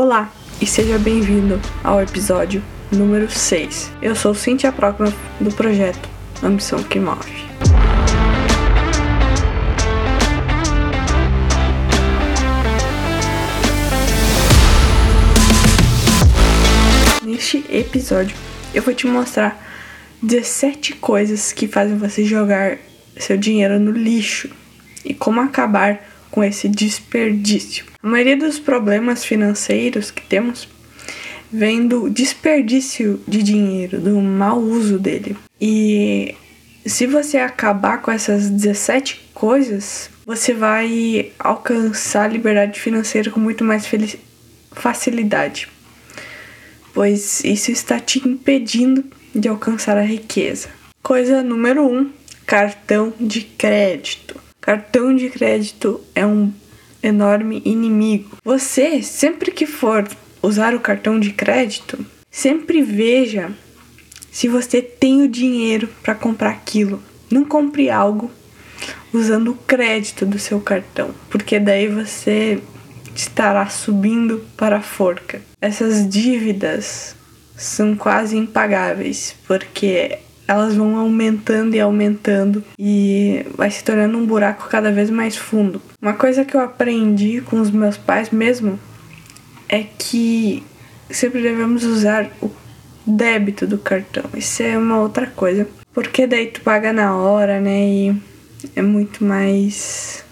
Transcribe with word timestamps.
Olá 0.00 0.32
e 0.60 0.64
seja 0.64 0.96
bem-vindo 0.96 1.60
ao 1.82 2.00
episódio 2.00 2.62
número 2.92 3.28
6. 3.28 3.90
Eu 4.00 4.14
sou 4.14 4.32
Cintia 4.32 4.70
Procno 4.70 5.12
do 5.40 5.50
projeto 5.50 6.08
Ambição 6.40 6.80
que 6.84 7.00
Move. 7.00 7.28
Neste 17.24 17.64
episódio 17.68 18.36
eu 18.72 18.82
vou 18.82 18.94
te 18.94 19.04
mostrar 19.08 19.60
17 20.22 20.94
coisas 20.94 21.52
que 21.52 21.66
fazem 21.66 21.98
você 21.98 22.24
jogar 22.24 22.78
seu 23.16 23.36
dinheiro 23.36 23.80
no 23.80 23.90
lixo 23.90 24.48
e 25.04 25.12
como 25.12 25.40
acabar 25.40 26.07
com 26.30 26.42
esse 26.42 26.68
desperdício. 26.68 27.84
A 28.02 28.08
maioria 28.08 28.36
dos 28.36 28.58
problemas 28.58 29.24
financeiros 29.24 30.10
que 30.10 30.22
temos 30.22 30.68
vem 31.52 31.86
do 31.86 32.08
desperdício 32.10 33.20
de 33.26 33.42
dinheiro, 33.42 34.00
do 34.00 34.20
mau 34.20 34.58
uso 34.58 34.98
dele. 34.98 35.36
E 35.60 36.34
se 36.86 37.06
você 37.06 37.38
acabar 37.38 38.02
com 38.02 38.10
essas 38.10 38.48
17 38.48 39.30
coisas, 39.34 40.10
você 40.26 40.52
vai 40.52 41.32
alcançar 41.38 42.24
a 42.24 42.28
liberdade 42.28 42.80
financeira 42.80 43.30
com 43.30 43.40
muito 43.40 43.64
mais 43.64 43.88
facilidade, 44.72 45.68
pois 46.92 47.42
isso 47.44 47.70
está 47.70 47.98
te 47.98 48.26
impedindo 48.26 49.04
de 49.34 49.48
alcançar 49.48 49.96
a 49.96 50.02
riqueza. 50.02 50.68
Coisa 51.02 51.42
número 51.42 51.82
1: 51.86 51.98
um, 51.98 52.10
cartão 52.46 53.12
de 53.18 53.42
crédito. 53.42 54.47
Cartão 54.68 55.16
de 55.16 55.30
crédito 55.30 55.98
é 56.14 56.26
um 56.26 56.52
enorme 57.02 57.62
inimigo. 57.64 58.36
Você, 58.44 59.02
sempre 59.02 59.50
que 59.50 59.64
for 59.64 60.06
usar 60.42 60.74
o 60.74 60.80
cartão 60.80 61.18
de 61.18 61.32
crédito, 61.32 62.04
sempre 62.30 62.82
veja 62.82 63.50
se 64.30 64.46
você 64.46 64.82
tem 64.82 65.22
o 65.22 65.28
dinheiro 65.28 65.88
para 66.02 66.14
comprar 66.14 66.50
aquilo. 66.50 67.02
Não 67.30 67.46
compre 67.46 67.88
algo 67.88 68.30
usando 69.10 69.52
o 69.52 69.56
crédito 69.56 70.26
do 70.26 70.38
seu 70.38 70.60
cartão, 70.60 71.14
porque 71.30 71.58
daí 71.58 71.88
você 71.88 72.60
estará 73.16 73.70
subindo 73.70 74.44
para 74.54 74.76
a 74.76 74.82
forca. 74.82 75.40
Essas 75.62 76.06
dívidas 76.06 77.16
são 77.56 77.96
quase 77.96 78.36
impagáveis, 78.36 79.34
porque 79.46 80.18
elas 80.48 80.74
vão 80.74 80.96
aumentando 80.96 81.76
e 81.76 81.80
aumentando 81.80 82.64
e 82.78 83.44
vai 83.54 83.70
se 83.70 83.84
tornando 83.84 84.16
um 84.16 84.24
buraco 84.24 84.66
cada 84.70 84.90
vez 84.90 85.10
mais 85.10 85.36
fundo. 85.36 85.80
Uma 86.00 86.14
coisa 86.14 86.42
que 86.42 86.56
eu 86.56 86.60
aprendi 86.60 87.42
com 87.42 87.60
os 87.60 87.70
meus 87.70 87.98
pais 87.98 88.30
mesmo 88.30 88.80
é 89.68 89.84
que 89.98 90.62
sempre 91.10 91.42
devemos 91.42 91.84
usar 91.84 92.30
o 92.40 92.50
débito 93.06 93.66
do 93.66 93.76
cartão. 93.76 94.24
Isso 94.34 94.62
é 94.62 94.78
uma 94.78 94.98
outra 94.98 95.26
coisa, 95.26 95.68
porque 95.92 96.26
daí 96.26 96.46
tu 96.46 96.62
paga 96.62 96.94
na 96.94 97.14
hora, 97.14 97.60
né? 97.60 97.86
E 97.86 98.22
é 98.74 98.80
muito 98.80 99.22
mais 99.22 100.24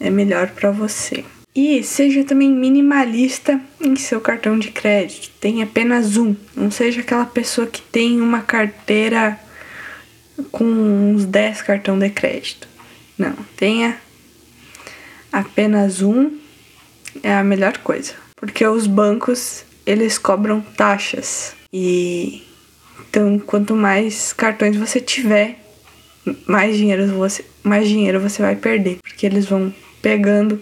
é 0.00 0.10
melhor 0.10 0.48
para 0.48 0.72
você. 0.72 1.24
E 1.54 1.82
seja 1.84 2.24
também 2.24 2.50
minimalista 2.50 3.60
em 3.80 3.94
seu 3.94 4.20
cartão 4.20 4.58
de 4.58 4.70
crédito. 4.70 5.30
Tem 5.38 5.62
apenas 5.62 6.16
um. 6.16 6.34
Não 6.56 6.70
seja 6.70 7.02
aquela 7.02 7.26
pessoa 7.26 7.66
que 7.66 7.82
tem 7.82 8.20
uma 8.20 8.40
carteira 8.40 9.38
com 10.50 10.64
uns 10.64 11.24
10 11.24 11.62
cartão 11.62 11.98
de 11.98 12.10
crédito. 12.10 12.68
Não, 13.16 13.34
tenha 13.56 13.98
apenas 15.32 16.02
um 16.02 16.38
é 17.22 17.34
a 17.34 17.44
melhor 17.44 17.78
coisa, 17.78 18.14
porque 18.36 18.66
os 18.66 18.86
bancos 18.86 19.64
eles 19.84 20.18
cobram 20.18 20.60
taxas 20.60 21.54
e 21.72 22.42
então 23.08 23.38
quanto 23.38 23.74
mais 23.74 24.32
cartões 24.32 24.76
você 24.76 25.00
tiver, 25.00 25.58
mais 26.46 26.76
dinheiro 26.76 27.06
você 27.08 27.44
mais 27.62 27.88
dinheiro 27.88 28.20
você 28.20 28.42
vai 28.42 28.56
perder, 28.56 28.98
porque 29.02 29.26
eles 29.26 29.46
vão 29.46 29.72
pegando 30.00 30.60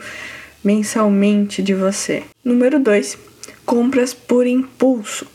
mensalmente 0.63 1.63
de 1.63 1.75
você. 1.75 2.23
Número 2.45 2.79
2, 2.79 3.17
compras 3.65 4.13
por 4.13 4.47
impulso. 4.47 5.27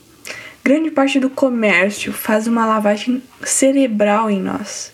Grande 0.66 0.90
parte 0.90 1.20
do 1.20 1.30
comércio 1.30 2.12
faz 2.12 2.48
uma 2.48 2.66
lavagem 2.66 3.22
cerebral 3.44 4.28
em 4.28 4.40
nós. 4.42 4.92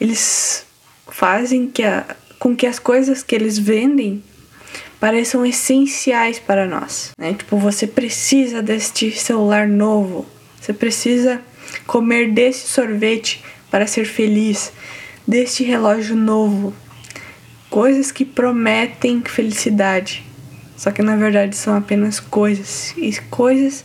Eles 0.00 0.64
fazem 1.08 1.66
que 1.66 1.82
a, 1.82 2.16
com 2.38 2.56
que 2.56 2.66
as 2.66 2.78
coisas 2.78 3.22
que 3.22 3.34
eles 3.34 3.58
vendem 3.58 4.24
pareçam 4.98 5.44
essenciais 5.44 6.38
para 6.38 6.66
nós. 6.66 7.10
Né? 7.18 7.34
Tipo, 7.34 7.58
você 7.58 7.86
precisa 7.86 8.62
deste 8.62 9.10
celular 9.10 9.68
novo, 9.68 10.24
você 10.58 10.72
precisa 10.72 11.42
comer 11.86 12.32
desse 12.32 12.66
sorvete 12.68 13.44
para 13.70 13.86
ser 13.86 14.06
feliz, 14.06 14.72
deste 15.28 15.62
relógio 15.62 16.16
novo. 16.16 16.72
Coisas 17.68 18.10
que 18.10 18.24
prometem 18.24 19.20
felicidade, 19.20 20.24
só 20.78 20.90
que 20.90 21.02
na 21.02 21.14
verdade 21.14 21.54
são 21.56 21.76
apenas 21.76 22.18
coisas, 22.18 22.94
e 22.96 23.14
coisas 23.28 23.84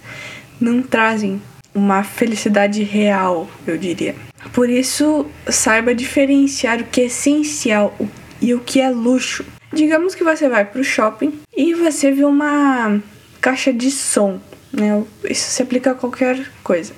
não 0.59 0.81
trazem 0.81 1.41
uma 1.73 2.03
felicidade 2.03 2.83
real, 2.83 3.49
eu 3.67 3.77
diria. 3.77 4.15
Por 4.53 4.69
isso, 4.69 5.25
saiba 5.49 5.93
diferenciar 5.93 6.79
o 6.79 6.85
que 6.85 7.01
é 7.01 7.05
essencial 7.05 7.95
e 8.41 8.53
o 8.53 8.59
que 8.59 8.79
é 8.79 8.89
luxo. 8.89 9.45
Digamos 9.73 10.15
que 10.15 10.23
você 10.23 10.47
vai 10.47 10.63
para 10.63 10.79
o 10.79 10.83
shopping 10.83 11.39
e 11.55 11.73
você 11.73 12.11
vê 12.11 12.23
uma 12.23 13.01
caixa 13.41 13.73
de 13.73 13.91
som, 13.91 14.39
né? 14.71 15.03
Isso 15.29 15.49
se 15.49 15.61
aplica 15.61 15.91
a 15.91 15.95
qualquer 15.95 16.49
coisa. 16.63 16.93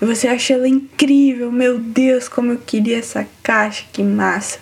E 0.00 0.04
você 0.04 0.26
acha 0.26 0.54
ela 0.54 0.66
incrível, 0.66 1.52
meu 1.52 1.78
Deus, 1.78 2.28
como 2.28 2.52
eu 2.52 2.58
queria 2.58 2.98
essa 2.98 3.26
caixa, 3.42 3.84
que 3.92 4.02
massa. 4.02 4.58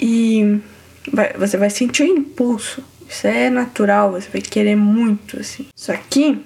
E 0.00 0.60
vai, 1.12 1.32
você 1.34 1.56
vai 1.56 1.70
sentir 1.70 2.04
o 2.04 2.06
impulso. 2.06 2.82
Isso 3.08 3.26
é 3.26 3.50
natural, 3.50 4.12
você 4.12 4.28
vai 4.30 4.40
querer 4.40 4.76
muito 4.76 5.38
assim. 5.38 5.66
Só 5.74 5.94
que 6.08 6.38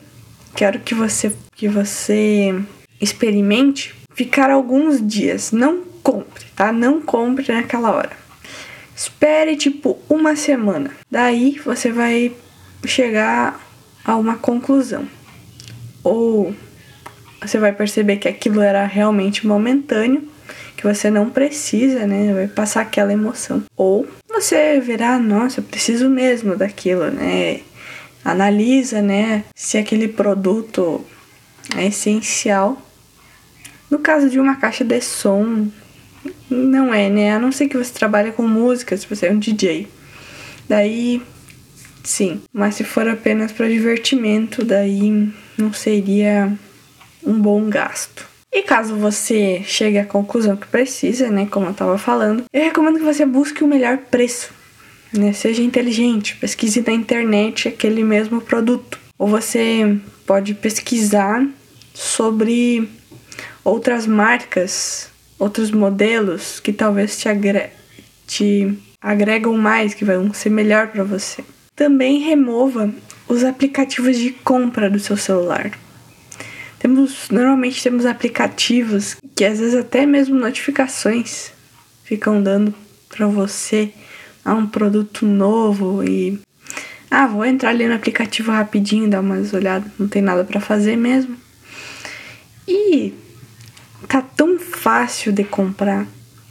quero 0.55 0.81
que 0.81 0.95
você 0.95 1.33
que 1.55 1.69
você 1.69 2.55
experimente 3.01 3.95
ficar 4.15 4.51
alguns 4.51 5.07
dias. 5.07 5.53
Não 5.53 5.83
compre, 6.03 6.45
tá? 6.57 6.73
Não 6.73 7.01
compre 7.01 7.53
naquela 7.53 7.91
hora. 7.91 8.13
Espere 8.95 9.57
tipo 9.57 9.99
uma 10.09 10.37
semana. 10.37 10.91
Daí 11.11 11.61
você 11.65 11.91
vai 11.91 12.33
chegar 12.85 13.61
a 14.05 14.17
uma 14.17 14.37
conclusão. 14.37 15.07
Ou 16.03 16.55
você 17.41 17.59
vai 17.59 17.73
perceber 17.73 18.17
que 18.17 18.29
aquilo 18.29 18.61
era 18.61 18.85
realmente 18.85 19.47
momentâneo, 19.47 20.29
que 20.77 20.87
você 20.87 21.11
não 21.11 21.31
precisa, 21.31 22.07
né? 22.07 22.33
Vai 22.33 22.49
passar 22.49 22.83
aquela 22.83 23.13
emoção. 23.13 23.63
Ou 23.77 24.07
você 24.29 24.81
verá, 24.81 25.19
nossa, 25.19 25.61
eu 25.61 25.65
preciso 25.65 26.09
mesmo 26.09 26.57
daquilo, 26.57 27.11
né? 27.11 27.61
Analisa, 28.25 29.01
né, 29.01 29.45
se 29.55 29.79
aquele 29.79 30.09
produto 30.09 31.05
é 31.77 31.87
essencial. 31.87 32.81
No 33.91 33.99
caso 33.99 34.31
de 34.31 34.39
uma 34.39 34.57
caixa 34.57 34.85
de 34.85 35.01
som, 35.01 35.69
não 36.49 36.93
é, 36.93 37.09
né? 37.09 37.33
A 37.33 37.39
não 37.39 37.51
ser 37.51 37.69
que 37.69 37.77
você 37.77 37.93
trabalhe 37.93 38.33
com 38.33 38.47
música, 38.47 38.97
se 38.97 39.07
você 39.07 39.27
é 39.27 39.33
um 39.33 39.39
DJ. 39.39 39.89
Daí, 40.69 41.23
sim. 42.05 42.41
Mas 42.53 42.77
se 42.77 42.85
for 42.85 43.09
apenas 43.09 43.51
para 43.53 43.69
divertimento, 43.69 44.65
daí 44.65 45.29
não 45.59 45.73
seria 45.73 46.53
um 47.25 47.35
bom 47.35 47.69
gasto. 47.69 48.29
E 48.53 48.63
caso 48.63 48.97
você 48.97 49.63
chegue 49.65 49.99
à 49.99 50.05
conclusão 50.05 50.57
que 50.57 50.67
precisa, 50.67 51.31
né, 51.31 51.47
como 51.51 51.67
eu 51.67 51.73
estava 51.73 51.97
falando, 51.97 52.45
eu 52.53 52.65
recomendo 52.65 52.99
que 52.99 53.05
você 53.05 53.25
busque 53.25 53.63
o 53.63 53.69
melhor 53.69 53.99
preço 53.99 54.60
né? 55.13 55.33
Seja 55.33 55.63
inteligente, 55.63 56.37
pesquise 56.37 56.83
na 56.87 56.93
internet 56.93 57.69
aquele 57.69 58.03
mesmo 58.03 58.41
produto. 58.41 58.99
Ou 59.19 59.29
você 59.29 59.99
pode 60.27 60.55
pesquisar 60.55 61.47
sobre 61.93 62.89
outras 63.65 64.07
marcas, 64.07 65.11
outros 65.39 65.71
modelos 65.71 66.61
que 66.61 66.73
talvez 66.73 67.19
te, 67.19 67.29
agre 67.29 67.71
te 68.27 68.79
agregam 69.01 69.57
mais, 69.57 69.95
que 69.95 70.05
vão 70.05 70.33
ser 70.33 70.51
melhor 70.51 70.89
para 70.89 71.05
você. 71.05 71.43
Também 71.75 72.21
remova 72.21 72.93
os 73.29 73.45
aplicativos 73.45 74.19
de 74.19 74.31
compra 74.31 74.91
do 74.91 74.99
seu 74.99 75.17
celular. 75.17 75.71
Temos, 76.79 77.29
normalmente 77.31 77.83
temos 77.83 78.07
aplicativos 78.07 79.17
que 79.35 79.45
às 79.45 79.59
vezes 79.59 79.75
até 79.75 80.07
mesmo 80.07 80.35
notificações 80.37 81.53
ficam 82.05 82.43
dando 82.43 82.75
para 83.09 83.27
você 83.27 83.93
a 84.45 84.55
um 84.55 84.67
produto 84.67 85.27
novo 85.27 86.03
e 86.03 86.41
ah, 87.11 87.27
vou 87.27 87.45
entrar 87.45 87.71
ali 87.71 87.87
no 87.87 87.95
aplicativo 87.95 88.53
rapidinho, 88.53 89.11
dar 89.11 89.21
umas 89.21 89.53
olhadas, 89.53 89.91
não 89.99 90.07
tem 90.07 90.23
nada 90.23 90.45
para 90.45 90.61
fazer 90.61 90.97
mesmo. 90.97 91.37
E 92.69 93.13
tá 94.07 94.23
tão 94.23 94.59
fácil 94.59 95.33
de 95.33 95.43
comprar, 95.43 96.07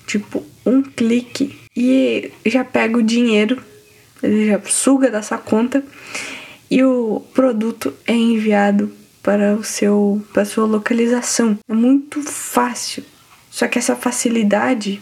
tipo, 0.06 0.44
um 0.66 0.82
clique 0.82 1.58
e 1.76 2.32
já 2.46 2.64
pega 2.66 2.98
o 2.98 3.04
dinheiro, 3.04 3.62
ele 4.22 4.48
já 4.48 4.60
suga 4.66 5.10
dessa 5.10 5.38
conta 5.38 5.84
e 6.70 6.84
o 6.84 7.22
produto 7.34 7.94
é 8.06 8.14
enviado 8.14 8.92
para 9.24 9.56
o 9.56 9.64
seu 9.64 10.22
para 10.34 10.46
sua 10.46 10.66
localização. 10.66 11.58
É 11.70 11.74
muito 11.74 12.22
fácil. 12.22 13.04
Só 13.50 13.68
que 13.68 13.80
essa 13.80 13.96
facilidade 13.96 15.02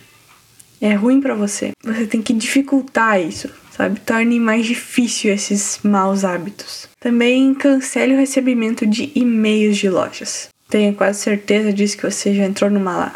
é 0.82 0.94
ruim 0.94 1.22
para 1.22 1.36
você. 1.36 1.72
Você 1.84 2.06
tem 2.06 2.22
que 2.22 2.34
dificultar 2.34 3.22
isso, 3.22 3.50
sabe? 3.72 4.00
Torne 4.00 4.40
mais 4.40 4.66
difícil 4.66 5.34
esses 5.34 5.80
maus 5.84 6.24
hábitos. 6.24 6.88
Também 7.00 7.54
cancele 7.54 8.14
o 8.14 8.18
recebimento 8.18 8.86
de 8.86 9.12
e-mails 9.16 9.78
de 9.78 9.90
lojas. 9.90 10.50
Tenha 10.70 10.94
quase 10.94 11.20
certeza 11.20 11.72
disso 11.72 11.98
que 11.98 12.10
você 12.10 12.34
já 12.34 12.44
entrou 12.44 12.70
numa 12.70 13.14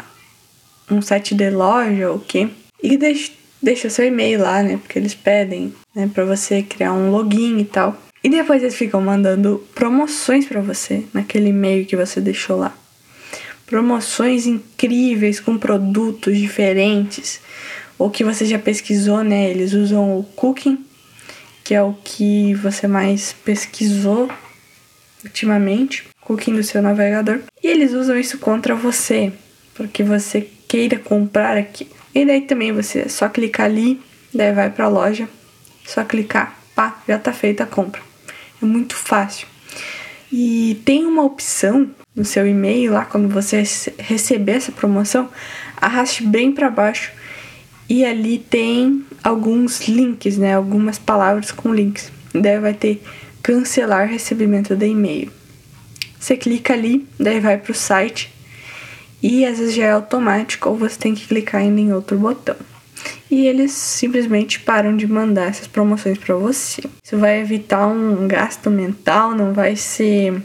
um 0.90 1.00
site 1.00 1.34
de 1.34 1.50
loja 1.50 2.10
ou 2.10 2.16
o 2.16 2.20
quê? 2.20 2.48
E 2.82 2.96
deixe, 2.96 3.32
deixa 3.62 3.88
seu 3.88 4.06
e-mail 4.06 4.40
lá, 4.40 4.62
né? 4.62 4.76
Porque 4.76 4.98
eles 4.98 5.14
pedem, 5.14 5.72
né, 5.94 6.10
para 6.12 6.24
você 6.24 6.62
criar 6.62 6.92
um 6.92 7.10
login 7.10 7.58
e 7.58 7.64
tal. 7.64 7.96
E 8.24 8.28
depois 8.28 8.62
eles 8.62 8.76
ficam 8.76 9.00
mandando 9.00 9.64
promoções 9.74 10.46
para 10.46 10.60
você 10.60 11.04
naquele 11.12 11.48
e-mail 11.48 11.84
que 11.84 11.96
você 11.96 12.20
deixou 12.20 12.56
lá. 12.56 12.72
Promoções 13.72 14.46
incríveis 14.46 15.40
com 15.40 15.56
produtos 15.56 16.36
diferentes. 16.36 17.40
Ou 17.98 18.10
que 18.10 18.22
você 18.22 18.44
já 18.44 18.58
pesquisou, 18.58 19.24
né? 19.24 19.48
Eles 19.48 19.72
usam 19.72 20.18
o 20.18 20.24
Cooking, 20.24 20.84
que 21.64 21.74
é 21.74 21.80
o 21.82 21.94
que 21.94 22.52
você 22.56 22.86
mais 22.86 23.32
pesquisou 23.32 24.30
ultimamente, 25.24 26.04
Cooking 26.20 26.54
do 26.54 26.62
seu 26.62 26.82
navegador. 26.82 27.40
E 27.62 27.66
eles 27.66 27.94
usam 27.94 28.18
isso 28.18 28.36
contra 28.36 28.74
você, 28.74 29.32
porque 29.72 30.02
você 30.02 30.46
queira 30.68 30.98
comprar 30.98 31.56
aqui. 31.56 31.88
E 32.14 32.26
daí 32.26 32.42
também 32.42 32.72
você 32.72 32.98
é 32.98 33.08
só 33.08 33.26
clicar 33.26 33.64
ali, 33.64 33.98
daí 34.34 34.52
vai 34.52 34.68
para 34.68 34.84
a 34.84 34.88
loja, 34.88 35.26
só 35.86 36.04
clicar, 36.04 36.60
pá, 36.74 37.02
já 37.08 37.18
tá 37.18 37.32
feita 37.32 37.62
a 37.62 37.66
compra. 37.66 38.02
É 38.62 38.66
muito 38.66 38.94
fácil. 38.94 39.46
E 40.30 40.78
tem 40.84 41.06
uma 41.06 41.24
opção 41.24 41.90
no 42.14 42.24
seu 42.24 42.46
e-mail 42.46 42.92
lá, 42.92 43.04
quando 43.04 43.28
você 43.28 43.62
receber 43.98 44.52
essa 44.52 44.72
promoção, 44.72 45.28
arraste 45.76 46.24
bem 46.24 46.52
para 46.52 46.70
baixo 46.70 47.10
e 47.88 48.04
ali 48.04 48.38
tem 48.38 49.04
alguns 49.22 49.88
links, 49.88 50.36
né? 50.36 50.54
Algumas 50.54 50.98
palavras 50.98 51.50
com 51.50 51.74
links. 51.74 52.12
Daí 52.34 52.58
vai 52.58 52.74
ter 52.74 53.02
cancelar 53.42 54.08
recebimento 54.08 54.76
de 54.76 54.86
e-mail. 54.86 55.30
Você 56.18 56.36
clica 56.36 56.72
ali, 56.72 57.06
daí 57.18 57.40
vai 57.40 57.58
para 57.58 57.72
o 57.72 57.74
site 57.74 58.32
e 59.22 59.44
às 59.44 59.58
vezes 59.58 59.74
já 59.74 59.84
é 59.84 59.90
automático 59.90 60.68
ou 60.68 60.76
você 60.76 60.96
tem 60.98 61.14
que 61.14 61.26
clicar 61.26 61.60
ainda 61.60 61.80
em 61.80 61.92
outro 61.92 62.16
botão 62.18 62.56
e 63.30 63.46
eles 63.46 63.72
simplesmente 63.72 64.60
param 64.60 64.96
de 64.96 65.06
mandar 65.06 65.48
essas 65.48 65.66
promoções 65.66 66.18
para 66.18 66.34
você. 66.34 66.82
Isso 67.02 67.16
vai 67.16 67.40
evitar 67.40 67.86
um 67.86 68.28
gasto 68.28 68.70
mental, 68.70 69.34
não 69.34 69.52
vai 69.52 69.74
ser 69.74 70.42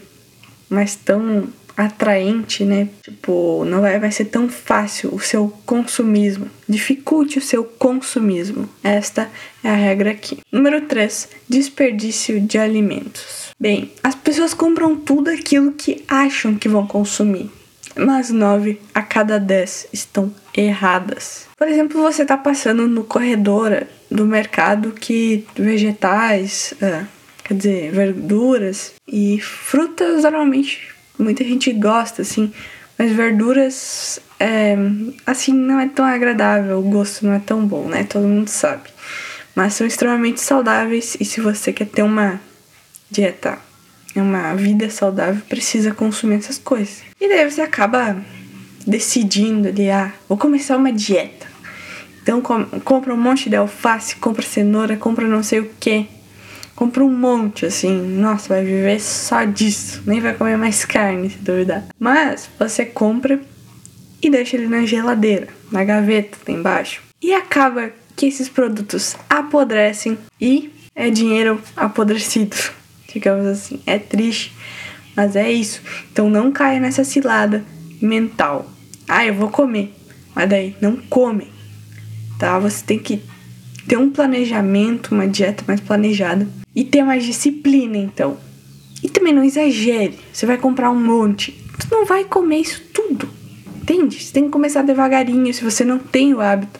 mais 0.70 0.96
tão 0.96 1.48
atraente, 1.78 2.66
né? 2.66 2.90
Tipo, 3.04 3.64
não 3.64 3.82
vai, 3.82 4.00
vai 4.00 4.12
ser 4.12 4.26
tão 4.26 4.50
fácil 4.50 5.14
o 5.14 5.20
seu 5.20 5.54
consumismo. 5.64 6.50
Dificulte 6.68 7.38
o 7.38 7.42
seu 7.42 7.64
consumismo. 7.64 8.68
Esta 8.84 9.30
é 9.64 9.70
a 9.70 9.76
regra 9.76 10.10
aqui. 10.10 10.40
Número 10.52 10.82
3. 10.82 11.30
Desperdício 11.48 12.42
de 12.42 12.58
alimentos. 12.58 13.54
Bem, 13.60 13.92
as 14.04 14.16
pessoas 14.16 14.56
compram 14.56 14.96
tudo 14.96 15.30
aquilo 15.30 15.72
que 15.74 16.04
acham 16.08 16.56
que 16.56 16.68
vão 16.68 16.88
consumir 16.88 17.52
mas 18.00 18.30
9 18.30 18.80
a 18.94 19.02
cada 19.02 19.40
10 19.40 19.88
estão 19.92 20.32
erradas. 20.56 21.48
Por 21.58 21.68
exemplo, 21.68 22.00
você 22.00 22.22
está 22.22 22.38
passando 22.38 22.88
no 22.88 23.04
corredor 23.04 23.88
do 24.10 24.24
mercado 24.24 24.92
que 24.92 25.46
vegetais, 25.56 26.76
é, 26.80 27.06
quer 27.44 27.54
dizer, 27.56 27.92
verduras 27.92 28.94
e 29.08 29.40
frutas 29.42 30.22
normalmente 30.22 30.97
muita 31.18 31.44
gente 31.44 31.72
gosta, 31.74 32.22
assim, 32.22 32.52
mas 32.98 33.12
verduras, 33.12 34.20
é, 34.40 34.76
assim, 35.26 35.54
não 35.54 35.80
é 35.80 35.88
tão 35.88 36.06
agradável, 36.06 36.80
o 36.80 36.84
gosto 36.84 37.26
não 37.26 37.34
é 37.34 37.40
tão 37.40 37.66
bom, 37.66 37.88
né? 37.88 38.04
Todo 38.04 38.28
mundo 38.28 38.48
sabe. 38.48 38.90
Mas 39.56 39.74
são 39.74 39.88
extremamente 39.88 40.40
saudáveis 40.42 41.18
e 41.20 41.26
se 41.26 41.42
você 41.42 41.74
quer 41.74 41.88
ter 41.88 42.04
uma 42.04 42.40
dieta 43.10 43.58
uma 44.20 44.56
vida 44.56 44.90
saudável 44.90 45.42
precisa 45.48 45.94
consumir 45.94 46.36
essas 46.36 46.58
coisas. 46.58 47.02
E 47.20 47.28
daí 47.28 47.50
você 47.50 47.62
acaba 47.62 48.18
decidindo 48.86 49.68
ali, 49.68 49.90
ah, 49.90 50.14
vou 50.28 50.38
começar 50.38 50.78
uma 50.78 50.92
dieta. 50.92 51.48
Então 52.22 52.42
com, 52.42 52.66
compra 52.82 53.14
um 53.14 53.18
monte 53.18 53.50
de 53.50 53.56
alface, 53.56 54.16
compra 54.18 54.44
cenoura, 54.44 54.98
compra 54.98 55.28
não 55.28 55.44
sei 55.44 55.60
o 55.60 55.70
que. 55.80 56.08
Compra 56.78 57.04
um 57.04 57.12
monte, 57.12 57.66
assim, 57.66 57.92
nossa, 57.92 58.50
vai 58.50 58.64
viver 58.64 59.02
só 59.02 59.44
disso. 59.44 60.04
Nem 60.06 60.20
vai 60.20 60.36
comer 60.36 60.58
mais 60.58 60.86
carne, 60.86 61.32
se 61.32 61.40
duvidar. 61.40 61.84
Mas 62.00 62.48
você 62.60 62.86
compra 62.86 63.42
e 64.22 64.30
deixa 64.30 64.56
ele 64.56 64.68
na 64.68 64.86
geladeira, 64.86 65.48
na 65.72 65.84
gaveta 65.84 66.38
embaixo. 66.52 67.02
E 67.20 67.34
acaba 67.34 67.90
que 68.16 68.28
esses 68.28 68.48
produtos 68.48 69.16
apodrecem 69.28 70.20
e 70.40 70.72
é 70.96 71.10
dinheiro 71.10 71.60
apodrecido 71.76 72.56
digamos 73.12 73.48
assim. 73.48 73.80
É 73.84 73.98
triste, 73.98 74.54
mas 75.16 75.36
é 75.36 75.52
isso. 75.52 75.82
Então 76.12 76.30
não 76.30 76.52
caia 76.52 76.80
nessa 76.80 77.04
cilada 77.04 77.64
mental. 78.00 78.70
Ah, 79.08 79.26
eu 79.26 79.34
vou 79.34 79.50
comer. 79.50 79.96
Mas 80.36 80.48
daí, 80.48 80.76
não 80.80 80.98
come. 81.10 81.52
Tá? 82.38 82.60
Você 82.60 82.86
tem 82.86 83.00
que 83.00 83.20
ter 83.88 83.98
um 83.98 84.12
planejamento, 84.12 85.16
uma 85.16 85.28
dieta 85.28 85.64
mais 85.68 85.82
planejada 85.82 86.48
e 86.78 86.84
ter 86.84 87.04
mais 87.04 87.26
disciplina, 87.26 87.98
então. 87.98 88.38
E 89.02 89.10
também 89.10 89.34
não 89.34 89.44
exagere. 89.44 90.20
Você 90.32 90.46
vai 90.46 90.60
comprar 90.60 90.92
um 90.92 91.04
monte. 91.04 91.52
Tu 91.80 91.88
não 91.90 92.06
vai 92.06 92.24
comer 92.24 92.60
isso 92.60 92.84
tudo. 92.94 93.28
Entende? 93.82 94.24
Você 94.24 94.32
tem 94.32 94.44
que 94.44 94.52
começar 94.52 94.84
devagarinho 94.84 95.52
se 95.52 95.64
você 95.64 95.84
não 95.84 95.98
tem 95.98 96.36
o 96.36 96.40
hábito 96.40 96.80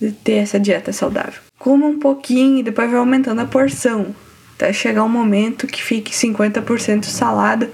de 0.00 0.10
ter 0.10 0.32
essa 0.32 0.58
dieta 0.58 0.92
saudável. 0.92 1.40
Coma 1.56 1.86
um 1.86 2.00
pouquinho 2.00 2.58
e 2.58 2.62
depois 2.64 2.90
vai 2.90 2.98
aumentando 2.98 3.40
a 3.40 3.44
porção 3.44 4.12
até 4.56 4.72
chegar 4.72 5.04
um 5.04 5.08
momento 5.08 5.68
que 5.68 5.80
fique 5.80 6.10
50% 6.10 7.04
salada 7.04 7.70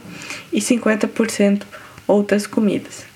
e 0.53 0.61
50% 0.61 1.63
outras 2.07 2.47
comidas, 2.47 3.07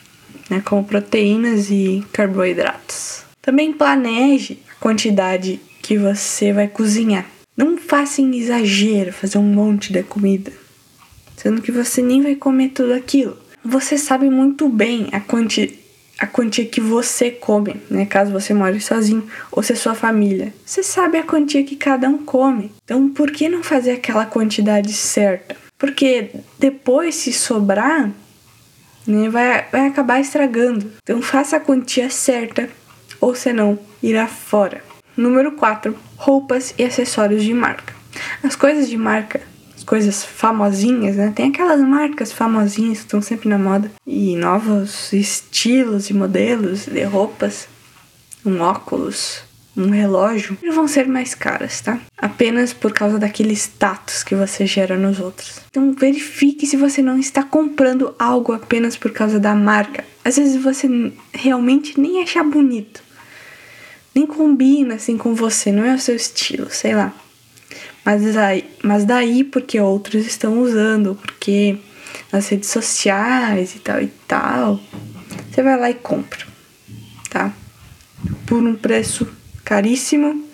né, 0.48 0.62
como 0.64 0.84
proteínas 0.84 1.70
e 1.70 2.02
carboidratos. 2.14 3.24
Também 3.42 3.74
planeje 3.74 4.58
a 4.70 4.80
quantidade 4.80 5.60
que 5.82 5.98
você 5.98 6.50
vai 6.50 6.66
cozinhar. 6.66 7.26
Não 7.58 7.76
faça 7.76 8.22
em 8.22 8.36
exagero 8.36 9.12
fazer 9.12 9.36
um 9.36 9.42
monte 9.42 9.92
de 9.92 10.04
comida, 10.04 10.52
sendo 11.36 11.60
que 11.60 11.72
você 11.72 12.00
nem 12.00 12.22
vai 12.22 12.36
comer 12.36 12.68
tudo 12.68 12.94
aquilo. 12.94 13.36
Você 13.64 13.98
sabe 13.98 14.30
muito 14.30 14.68
bem 14.68 15.08
a 15.10 15.18
quantidade 15.18 15.76
a 16.18 16.26
quantia 16.26 16.66
que 16.66 16.80
você 16.80 17.30
come, 17.30 17.80
né? 17.88 18.04
Caso 18.04 18.32
você 18.32 18.52
more 18.52 18.80
sozinho 18.80 19.24
ou 19.52 19.62
se 19.62 19.72
é 19.72 19.76
sua 19.76 19.94
família. 19.94 20.52
Você 20.66 20.82
sabe 20.82 21.16
a 21.16 21.22
quantia 21.22 21.62
que 21.62 21.76
cada 21.76 22.08
um 22.08 22.18
come. 22.18 22.72
Então, 22.84 23.08
por 23.08 23.30
que 23.30 23.48
não 23.48 23.62
fazer 23.62 23.92
aquela 23.92 24.26
quantidade 24.26 24.92
certa? 24.92 25.56
Porque 25.78 26.30
depois, 26.58 27.14
se 27.14 27.32
sobrar, 27.32 28.10
né, 29.06 29.30
vai, 29.30 29.64
vai 29.70 29.86
acabar 29.86 30.20
estragando. 30.20 30.90
Então, 31.04 31.22
faça 31.22 31.56
a 31.56 31.60
quantia 31.60 32.10
certa 32.10 32.68
ou 33.20 33.36
senão 33.36 33.78
irá 34.02 34.26
fora. 34.26 34.87
Número 35.18 35.50
4. 35.52 35.96
Roupas 36.16 36.72
e 36.78 36.84
acessórios 36.84 37.42
de 37.42 37.52
marca. 37.52 37.92
As 38.42 38.54
coisas 38.54 38.88
de 38.88 38.96
marca 38.96 39.40
coisas 39.88 40.22
famosinhas, 40.22 41.16
né? 41.16 41.32
Tem 41.34 41.48
aquelas 41.48 41.80
marcas 41.80 42.30
famosinhas 42.30 42.98
que 42.98 43.04
estão 43.04 43.22
sempre 43.22 43.48
na 43.48 43.56
moda. 43.56 43.90
E 44.06 44.36
novos 44.36 45.10
estilos 45.14 46.10
e 46.10 46.14
modelos 46.14 46.84
de 46.84 47.02
roupas, 47.04 47.66
um 48.44 48.60
óculos, 48.60 49.40
um 49.74 49.88
relógio, 49.88 50.58
vão 50.74 50.86
ser 50.86 51.08
mais 51.08 51.34
caras, 51.34 51.80
tá? 51.80 51.98
Apenas 52.18 52.74
por 52.74 52.92
causa 52.92 53.18
daquele 53.18 53.54
status 53.54 54.22
que 54.22 54.34
você 54.34 54.66
gera 54.66 54.94
nos 54.94 55.20
outros. 55.20 55.62
Então 55.70 55.94
verifique 55.94 56.66
se 56.66 56.76
você 56.76 57.00
não 57.00 57.18
está 57.18 57.42
comprando 57.42 58.14
algo 58.18 58.52
apenas 58.52 58.94
por 58.94 59.10
causa 59.10 59.40
da 59.40 59.54
marca. 59.54 60.04
Às 60.22 60.36
vezes 60.36 60.62
você 60.62 60.86
realmente 61.32 61.98
nem 61.98 62.22
acha 62.22 62.44
bonito. 62.44 63.07
Nem 64.14 64.26
combina 64.26 64.94
assim 64.94 65.16
com 65.16 65.34
você, 65.34 65.70
não 65.70 65.84
é 65.84 65.94
o 65.94 66.00
seu 66.00 66.16
estilo, 66.16 66.68
sei 66.70 66.94
lá. 66.94 67.14
Mas 68.04 68.34
daí, 68.34 68.64
mas 68.82 69.04
daí 69.04 69.44
porque 69.44 69.78
outros 69.78 70.26
estão 70.26 70.60
usando, 70.60 71.14
porque 71.14 71.76
nas 72.32 72.48
redes 72.48 72.70
sociais 72.70 73.74
e 73.74 73.80
tal 73.80 74.00
e 74.02 74.08
tal, 74.26 74.80
você 75.50 75.62
vai 75.62 75.78
lá 75.78 75.90
e 75.90 75.94
compra, 75.94 76.46
tá? 77.28 77.52
Por 78.46 78.62
um 78.62 78.74
preço 78.74 79.28
caríssimo. 79.64 80.46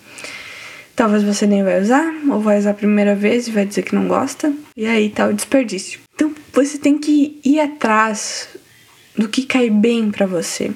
Talvez 0.95 1.23
você 1.23 1.45
nem 1.45 1.63
vai 1.63 1.81
usar, 1.81 2.13
ou 2.29 2.39
vai 2.39 2.57
usar 2.57 2.71
a 2.71 2.73
primeira 2.73 3.15
vez 3.15 3.47
e 3.47 3.51
vai 3.51 3.65
dizer 3.65 3.83
que 3.83 3.95
não 3.95 4.07
gosta, 4.07 4.53
e 4.77 4.85
aí 4.85 5.09
tá 5.09 5.27
o 5.27 5.33
desperdício. 5.33 5.99
Então 6.13 6.33
você 6.53 6.77
tem 6.77 6.97
que 6.97 7.39
ir 7.43 7.59
atrás 7.59 8.49
do 9.17 9.27
que 9.27 9.45
cai 9.45 9.69
bem 9.69 10.09
para 10.11 10.25
você. 10.25 10.71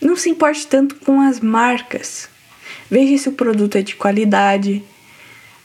Não 0.00 0.16
se 0.16 0.30
importe 0.30 0.66
tanto 0.66 0.96
com 0.96 1.20
as 1.20 1.40
marcas. 1.40 2.28
Veja 2.90 3.16
se 3.18 3.28
o 3.28 3.32
produto 3.32 3.76
é 3.76 3.82
de 3.82 3.96
qualidade, 3.96 4.82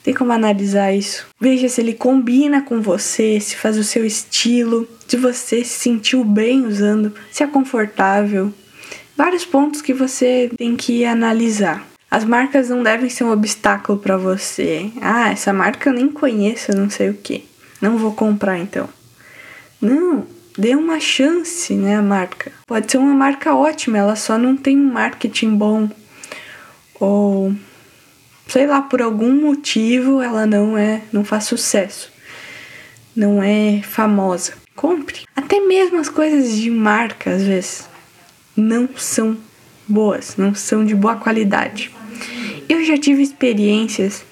Tem 0.03 0.13
como 0.13 0.33
analisar 0.33 0.91
isso. 0.91 1.25
Veja 1.39 1.69
se 1.69 1.79
ele 1.79 1.93
combina 1.93 2.61
com 2.61 2.81
você, 2.81 3.39
se 3.39 3.55
faz 3.55 3.77
o 3.77 3.83
seu 3.85 4.05
estilo, 4.05 4.85
se 5.07 5.15
você 5.15 5.63
se 5.63 5.79
sentiu 5.79 6.25
bem 6.25 6.65
usando, 6.65 7.13
se 7.31 7.41
é 7.41 7.47
confortável. 7.47 8.53
Vários 9.15 9.45
pontos 9.45 9.81
que 9.81 9.93
você 9.93 10.51
tem 10.57 10.75
que 10.75 11.05
analisar. 11.05 11.87
As 12.11 12.25
marcas 12.25 12.69
não 12.69 12.83
devem 12.83 13.09
ser 13.09 13.23
um 13.23 13.31
obstáculo 13.31 13.97
para 13.97 14.17
você. 14.17 14.91
Ah, 15.01 15.31
essa 15.31 15.53
marca 15.53 15.89
eu 15.89 15.93
nem 15.93 16.09
conheço, 16.09 16.75
não 16.75 16.89
sei 16.89 17.09
o 17.09 17.13
que. 17.13 17.45
Não 17.81 17.97
vou 17.97 18.11
comprar 18.11 18.59
então. 18.59 18.89
Não, 19.81 20.27
dê 20.57 20.75
uma 20.75 20.99
chance, 20.99 21.73
né, 21.73 21.95
a 21.95 22.01
marca. 22.01 22.51
Pode 22.67 22.91
ser 22.91 22.97
uma 22.97 23.13
marca 23.13 23.55
ótima, 23.55 23.97
ela 23.97 24.15
só 24.15 24.37
não 24.37 24.55
tem 24.55 24.77
um 24.77 24.91
marketing 24.91 25.55
bom. 25.55 25.89
Ou 26.99 27.53
sei 28.47 28.67
lá, 28.67 28.81
por 28.81 29.01
algum 29.01 29.33
motivo 29.33 30.21
ela 30.21 30.45
não 30.45 30.77
é, 30.77 31.01
não 31.11 31.23
faz 31.23 31.45
sucesso. 31.45 32.11
Não 33.15 33.41
é 33.41 33.81
famosa. 33.83 34.53
Compre. 34.75 35.21
Até 35.35 35.59
mesmo 35.59 35.99
as 35.99 36.09
coisas 36.09 36.57
de 36.57 36.69
marca 36.69 37.31
às 37.31 37.43
vezes 37.43 37.89
não 38.55 38.89
são 38.95 39.37
boas, 39.87 40.35
não 40.37 40.53
são 40.55 40.85
de 40.85 40.95
boa 40.95 41.15
qualidade. 41.15 41.91
Eu 42.69 42.83
já 42.85 42.97
tive 42.97 43.21
experiências 43.21 44.23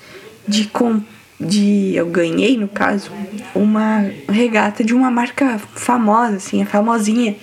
de 0.47 0.65
comprar 0.67 1.10
de 1.41 1.95
eu 1.95 2.05
ganhei 2.05 2.55
no 2.55 2.67
caso 2.67 3.11
uma 3.55 4.01
regata 4.29 4.83
de 4.83 4.93
uma 4.93 5.09
marca 5.09 5.57
famosa 5.57 6.35
assim, 6.35 6.61
é 6.61 6.65
famosinha, 6.65 7.35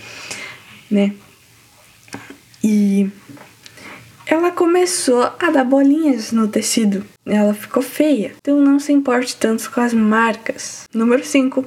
né? 0.90 1.12
E 2.62 3.10
ela 4.26 4.50
começou 4.50 5.22
a 5.22 5.50
dar 5.50 5.64
bolinhas 5.64 6.32
no 6.32 6.46
tecido. 6.48 7.04
Ela 7.24 7.54
ficou 7.54 7.82
feia. 7.82 8.32
Então 8.40 8.60
não 8.60 8.78
se 8.78 8.92
importe 8.92 9.36
tanto 9.36 9.70
com 9.70 9.80
as 9.80 9.94
marcas. 9.94 10.86
Número 10.92 11.24
5. 11.24 11.64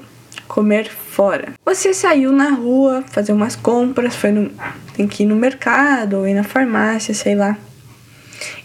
Comer 0.48 0.90
fora. 0.90 1.54
Você 1.66 1.94
saiu 1.94 2.32
na 2.32 2.50
rua 2.50 3.04
fazer 3.08 3.32
umas 3.32 3.56
compras, 3.56 4.16
foi 4.16 4.32
no, 4.32 4.52
tem 4.96 5.08
que 5.08 5.24
ir 5.24 5.26
no 5.26 5.36
mercado 5.36 6.18
ou 6.18 6.28
ir 6.28 6.34
na 6.34 6.44
farmácia, 6.44 7.14
sei 7.14 7.36
lá. 7.36 7.58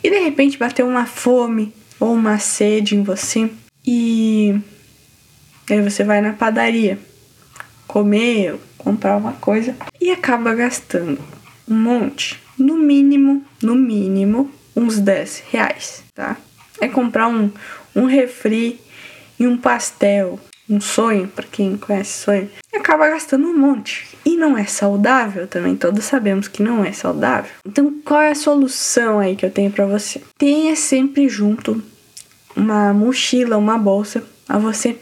E 0.02 0.10
de 0.10 0.18
repente 0.18 0.58
bateu 0.58 0.86
uma 0.86 1.06
fome 1.06 1.72
ou 1.98 2.12
uma 2.12 2.38
sede 2.38 2.94
em 2.94 3.02
você 3.02 3.50
e 3.86 4.58
aí 5.70 5.82
você 5.82 6.04
vai 6.04 6.20
na 6.20 6.32
padaria 6.32 6.98
comer, 7.86 8.58
comprar 8.76 9.16
uma 9.16 9.32
coisa 9.32 9.76
e 10.00 10.10
acaba 10.10 10.54
gastando 10.54 11.18
um 11.68 11.74
monte, 11.74 12.40
no 12.58 12.76
mínimo, 12.76 13.44
no 13.62 13.74
mínimo, 13.74 14.50
uns 14.74 14.98
10 14.98 15.44
reais, 15.50 16.04
tá? 16.14 16.36
É 16.80 16.88
comprar 16.88 17.28
um, 17.28 17.50
um 17.94 18.04
refri 18.04 18.80
e 19.38 19.46
um 19.46 19.56
pastel, 19.56 20.38
um 20.68 20.80
sonho, 20.80 21.28
para 21.28 21.46
quem 21.46 21.76
conhece 21.76 22.24
sonho, 22.24 22.50
acaba 22.74 23.08
gastando 23.08 23.46
um 23.46 23.56
monte. 23.56 24.06
E 24.24 24.36
não 24.36 24.56
é 24.56 24.64
saudável 24.64 25.46
também, 25.46 25.76
todos 25.76 26.04
sabemos 26.04 26.48
que 26.48 26.62
não 26.62 26.84
é 26.84 26.92
saudável. 26.92 27.50
Então, 27.64 27.94
qual 28.04 28.20
é 28.20 28.30
a 28.30 28.34
solução 28.34 29.18
aí 29.18 29.36
que 29.36 29.46
eu 29.46 29.50
tenho 29.50 29.70
para 29.70 29.86
você? 29.86 30.20
Tenha 30.36 30.74
sempre 30.76 31.28
junto 31.28 31.82
uma 32.54 32.92
mochila, 32.92 33.56
uma 33.56 33.78
bolsa 33.78 34.22
a 34.48 34.58
você 34.58 34.96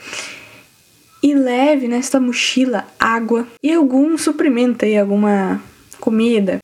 e 1.23 1.35
leve 1.35 1.89
nesta 1.89 2.21
mochila 2.21 2.85
água 3.01 3.47
e 3.63 3.73
algum 3.73 4.19
suprimento 4.19 4.85
aí, 4.85 4.99
alguma 4.99 5.59
comida. 5.99 6.59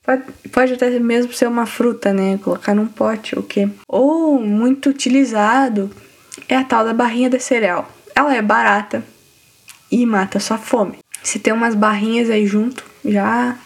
Pode, 0.52 0.74
até 0.74 0.90
mesmo 0.98 1.32
ser 1.32 1.48
uma 1.48 1.64
fruta, 1.64 2.12
né? 2.12 2.38
Colocar 2.44 2.74
num 2.74 2.86
pote 2.86 3.34
ou 3.34 3.42
quê. 3.42 3.70
Ou 3.88 4.38
muito 4.38 4.90
utilizado 4.90 5.90
é 6.46 6.56
a 6.56 6.62
tal 6.62 6.84
da 6.84 6.92
barrinha 6.92 7.30
de 7.30 7.40
cereal. 7.40 7.90
Ela 8.20 8.36
é 8.36 8.42
barata 8.42 9.02
e 9.90 10.04
mata 10.04 10.38
sua 10.38 10.58
fome. 10.58 10.98
Se 11.22 11.38
tem 11.38 11.54
umas 11.54 11.74
barrinhas 11.74 12.28
aí 12.28 12.46
junto, 12.46 12.84
já 13.02 13.56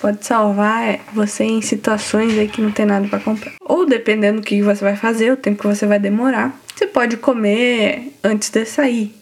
pode 0.00 0.26
salvar 0.26 0.98
você 1.14 1.44
em 1.44 1.62
situações 1.62 2.36
aí 2.36 2.48
que 2.48 2.60
não 2.60 2.72
tem 2.72 2.84
nada 2.84 3.06
para 3.06 3.20
comprar. 3.20 3.52
Ou 3.60 3.86
dependendo 3.86 4.40
do 4.40 4.44
que 4.44 4.60
você 4.60 4.82
vai 4.82 4.96
fazer, 4.96 5.30
o 5.30 5.36
tempo 5.36 5.62
que 5.62 5.68
você 5.68 5.86
vai 5.86 6.00
demorar, 6.00 6.52
você 6.74 6.88
pode 6.88 7.16
comer 7.16 8.12
antes 8.24 8.50
de 8.50 8.64
sair. 8.64 9.14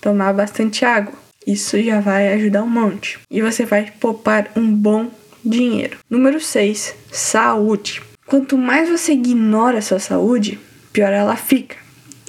Tomar 0.00 0.32
bastante 0.32 0.84
água. 0.84 1.14
Isso 1.46 1.80
já 1.80 2.00
vai 2.00 2.32
ajudar 2.32 2.64
um 2.64 2.68
monte. 2.68 3.20
E 3.30 3.40
você 3.40 3.64
vai 3.64 3.92
poupar 4.00 4.50
um 4.56 4.68
bom 4.74 5.12
dinheiro. 5.44 5.98
Número 6.10 6.40
6, 6.40 6.92
saúde. 7.12 8.02
Quanto 8.26 8.58
mais 8.58 8.88
você 8.88 9.12
ignora 9.12 9.78
a 9.78 9.82
sua 9.82 10.00
saúde, 10.00 10.58
pior 10.92 11.12
ela 11.12 11.36
fica. 11.36 11.81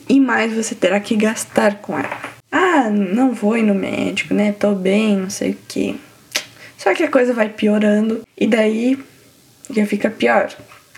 E 0.08 0.20
mais 0.20 0.54
você 0.54 0.76
terá 0.76 1.00
que 1.00 1.16
gastar 1.16 1.76
com 1.76 1.98
ela. 1.98 2.22
Ah, 2.52 2.90
não 2.90 3.34
vou 3.34 3.58
ir 3.58 3.64
no 3.64 3.74
médico, 3.74 4.34
né? 4.34 4.52
Tô 4.52 4.74
bem, 4.74 5.18
não 5.18 5.30
sei 5.30 5.52
o 5.52 5.58
que. 5.68 6.00
Só 6.78 6.94
que 6.94 7.04
a 7.04 7.10
coisa 7.10 7.34
vai 7.34 7.50
piorando 7.50 8.22
e 8.38 8.46
daí 8.46 8.98
já 9.70 9.86
fica 9.86 10.10
pior. 10.10 10.50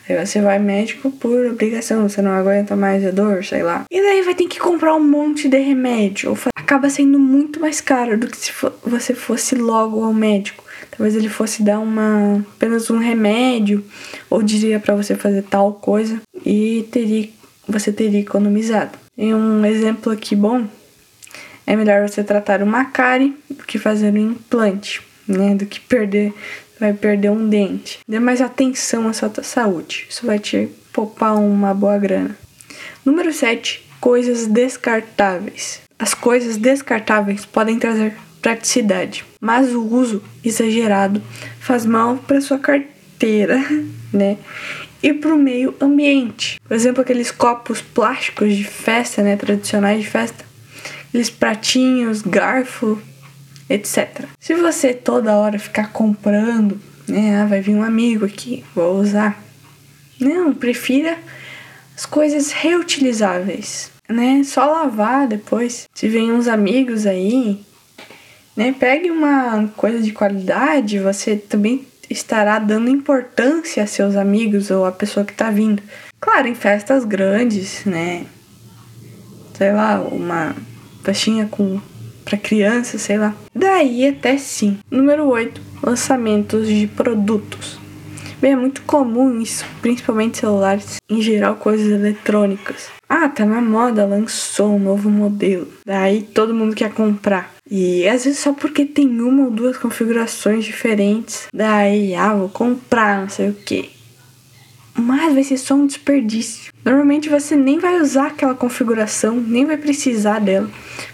Aí 0.08 0.26
você 0.26 0.40
vai 0.40 0.60
médico 0.60 1.10
por 1.12 1.46
obrigação, 1.48 2.08
você 2.08 2.22
não 2.22 2.32
aguenta 2.32 2.76
mais 2.76 3.06
a 3.06 3.12
dor, 3.12 3.44
sei 3.44 3.64
lá. 3.64 3.86
E 3.90 4.02
daí 4.02 4.22
vai 4.22 4.36
ter 4.36 4.48
que 4.48 4.60
comprar 4.60 4.96
um 4.96 5.04
monte 5.04 5.48
de 5.48 5.58
remédio. 5.58 6.38
Acaba 6.56 6.90
sendo 6.90 7.20
muito 7.20 7.60
mais 7.60 7.82
caro 7.82 8.18
do 8.18 8.28
que 8.28 8.38
se 8.38 8.52
você 8.84 9.14
fosse 9.14 9.56
logo 9.56 10.04
ao 10.04 10.14
médico. 10.14 10.64
Talvez 10.92 11.16
ele 11.16 11.30
fosse 11.30 11.64
dar 11.64 11.80
uma 11.80 12.46
apenas 12.56 12.90
um 12.90 12.98
remédio 12.98 13.84
ou 14.30 14.42
diria 14.44 14.80
para 14.80 14.96
você 14.96 15.16
fazer 15.16 15.44
tal 15.44 15.74
coisa 15.74 16.22
e 16.46 16.88
teria 16.92 17.30
você 17.68 17.92
teria 17.92 18.20
economizado. 18.20 18.98
Tem 19.16 19.34
um 19.34 19.66
exemplo 19.66 20.12
aqui 20.12 20.36
bom. 20.36 20.68
É 21.66 21.76
melhor 21.76 22.08
você 22.08 22.24
tratar 22.24 22.62
uma 22.62 22.86
cárie 22.86 23.36
do 23.50 23.64
que 23.64 23.80
fazer 23.80 24.14
um 24.14 24.32
implante, 24.32 25.02
né? 25.28 25.56
Do 25.56 25.66
que 25.66 25.80
perder 25.80 26.34
vai 26.80 26.94
perder 26.94 27.32
um 27.32 27.48
dente. 27.48 28.00
Dê 28.08 28.20
mais 28.20 28.42
atenção 28.42 29.08
à 29.08 29.14
sua 29.14 29.32
saúde. 29.42 30.08
Isso 30.10 30.26
vai 30.26 30.40
te 30.40 30.70
poupar 30.92 31.36
uma 31.36 31.74
boa 31.74 31.98
grana. 31.98 32.38
Número 33.04 33.32
7. 33.34 33.84
Coisas 34.00 34.46
descartáveis. 34.48 35.82
As 35.98 36.14
coisas 36.14 36.58
descartáveis 36.58 37.46
podem 37.46 37.80
trazer 37.80 38.14
praticidade, 38.42 39.26
mas 39.42 39.74
o 39.74 39.82
uso 39.82 40.22
exagerado 40.44 41.20
faz 41.60 41.84
mal 41.84 42.18
para 42.18 42.42
sua 42.42 42.60
carteira, 42.60 43.58
né? 44.14 44.38
E 45.06 45.14
para 45.14 45.36
o 45.36 45.38
meio 45.38 45.76
ambiente. 45.80 46.60
Por 46.68 46.74
exemplo, 46.74 47.04
aqueles 47.04 47.30
copos 47.30 47.80
plásticos 47.80 48.56
de 48.56 48.64
festa, 48.64 49.22
né? 49.22 49.36
Tradicionais 49.36 50.02
de 50.02 50.10
festa. 50.10 50.44
Aqueles 51.10 51.30
pratinhos, 51.30 52.24
garfo, 52.24 53.00
etc. 53.70 54.24
Se 54.40 54.56
você 54.56 54.96
toda 54.96 55.38
hora 55.38 55.60
ficar 55.60 55.92
comprando, 55.92 56.82
né, 57.08 57.40
ah, 57.40 57.46
vai 57.46 57.62
vir 57.62 57.76
um 57.76 57.84
amigo 57.84 58.26
aqui, 58.26 58.64
vou 58.74 59.00
usar. 59.00 59.40
Não, 60.20 60.52
prefira 60.56 61.20
as 61.96 62.08
coisas 62.08 62.52
reutilizáveis, 62.52 63.92
né? 64.10 64.42
Só 64.44 64.66
lavar 64.66 65.28
depois. 65.28 65.88
Se 65.94 66.08
vem 66.08 66.32
uns 66.32 66.48
amigos 66.48 67.06
aí, 67.06 67.64
né, 68.58 68.74
pegue 68.80 69.12
uma 69.12 69.68
coisa 69.78 70.02
de 70.02 70.12
qualidade, 70.12 70.98
você 70.98 71.36
também 71.36 71.86
estará 72.10 72.60
dando 72.60 72.90
importância 72.90 73.84
a 73.84 73.88
seus 73.88 74.16
amigos 74.16 74.72
ou 74.72 74.86
a 74.86 74.92
pessoa 74.92 75.26
que 75.26 75.32
está 75.32 75.50
vindo. 75.50 75.82
Claro, 76.20 76.48
em 76.48 76.56
festas 76.56 77.06
grandes, 77.06 77.86
né? 77.86 78.26
Sei 79.54 79.72
lá, 79.72 80.00
uma 80.02 80.56
festinha 81.04 81.48
com 81.50 81.80
para 82.26 82.38
criança, 82.38 82.98
sei 82.98 83.18
lá. 83.18 83.34
Daí 83.54 84.08
até 84.08 84.38
sim. 84.38 84.80
Número 84.90 85.28
8, 85.28 85.62
lançamentos 85.84 86.68
de 86.68 86.88
produtos. 86.88 87.80
Bem, 88.42 88.52
é 88.52 88.56
muito 88.56 88.82
comum 88.82 89.40
isso, 89.40 89.66
principalmente 89.82 90.40
celulares, 90.40 90.98
em 91.10 91.22
geral 91.22 91.56
coisas 91.56 91.88
eletrônicas. 91.88 92.90
Ah, 93.08 93.30
tá 93.30 93.46
na 93.46 93.62
moda, 93.62 94.06
lançou 94.06 94.76
um 94.76 94.80
novo 94.80 95.10
modelo. 95.10 95.68
Daí 95.86 96.22
todo 96.22 96.54
mundo 96.54 96.76
quer 96.76 96.92
comprar. 96.92 97.55
E 97.70 98.08
às 98.08 98.26
vezes 98.26 98.40
só 98.40 98.54
porque 98.54 98.86
tem 98.86 99.20
uma 99.20 99.46
ou 99.46 99.52
duas 99.52 99.78
configurações 99.78 100.66
diferentes. 100.66 101.48
Daí, 101.54 102.14
ah, 102.16 102.34
vou 102.34 102.50
comprar, 102.50 103.22
não 103.22 103.30
sei 103.30 103.50
o 103.50 103.54
que 103.54 103.96
mas 104.98 105.34
vai 105.34 105.44
ser 105.44 105.58
só 105.58 105.76
um 105.76 105.86
desperdício. 105.86 106.72
Normalmente 106.84 107.30
você 107.30 107.56
nem 107.56 107.80
vai 107.80 108.00
usar 108.00 108.28
aquela 108.28 108.56
configuração, 108.56 109.36
nem 109.36 109.66
vai 109.66 109.78
precisar 109.78 110.40
dela, 110.40 110.70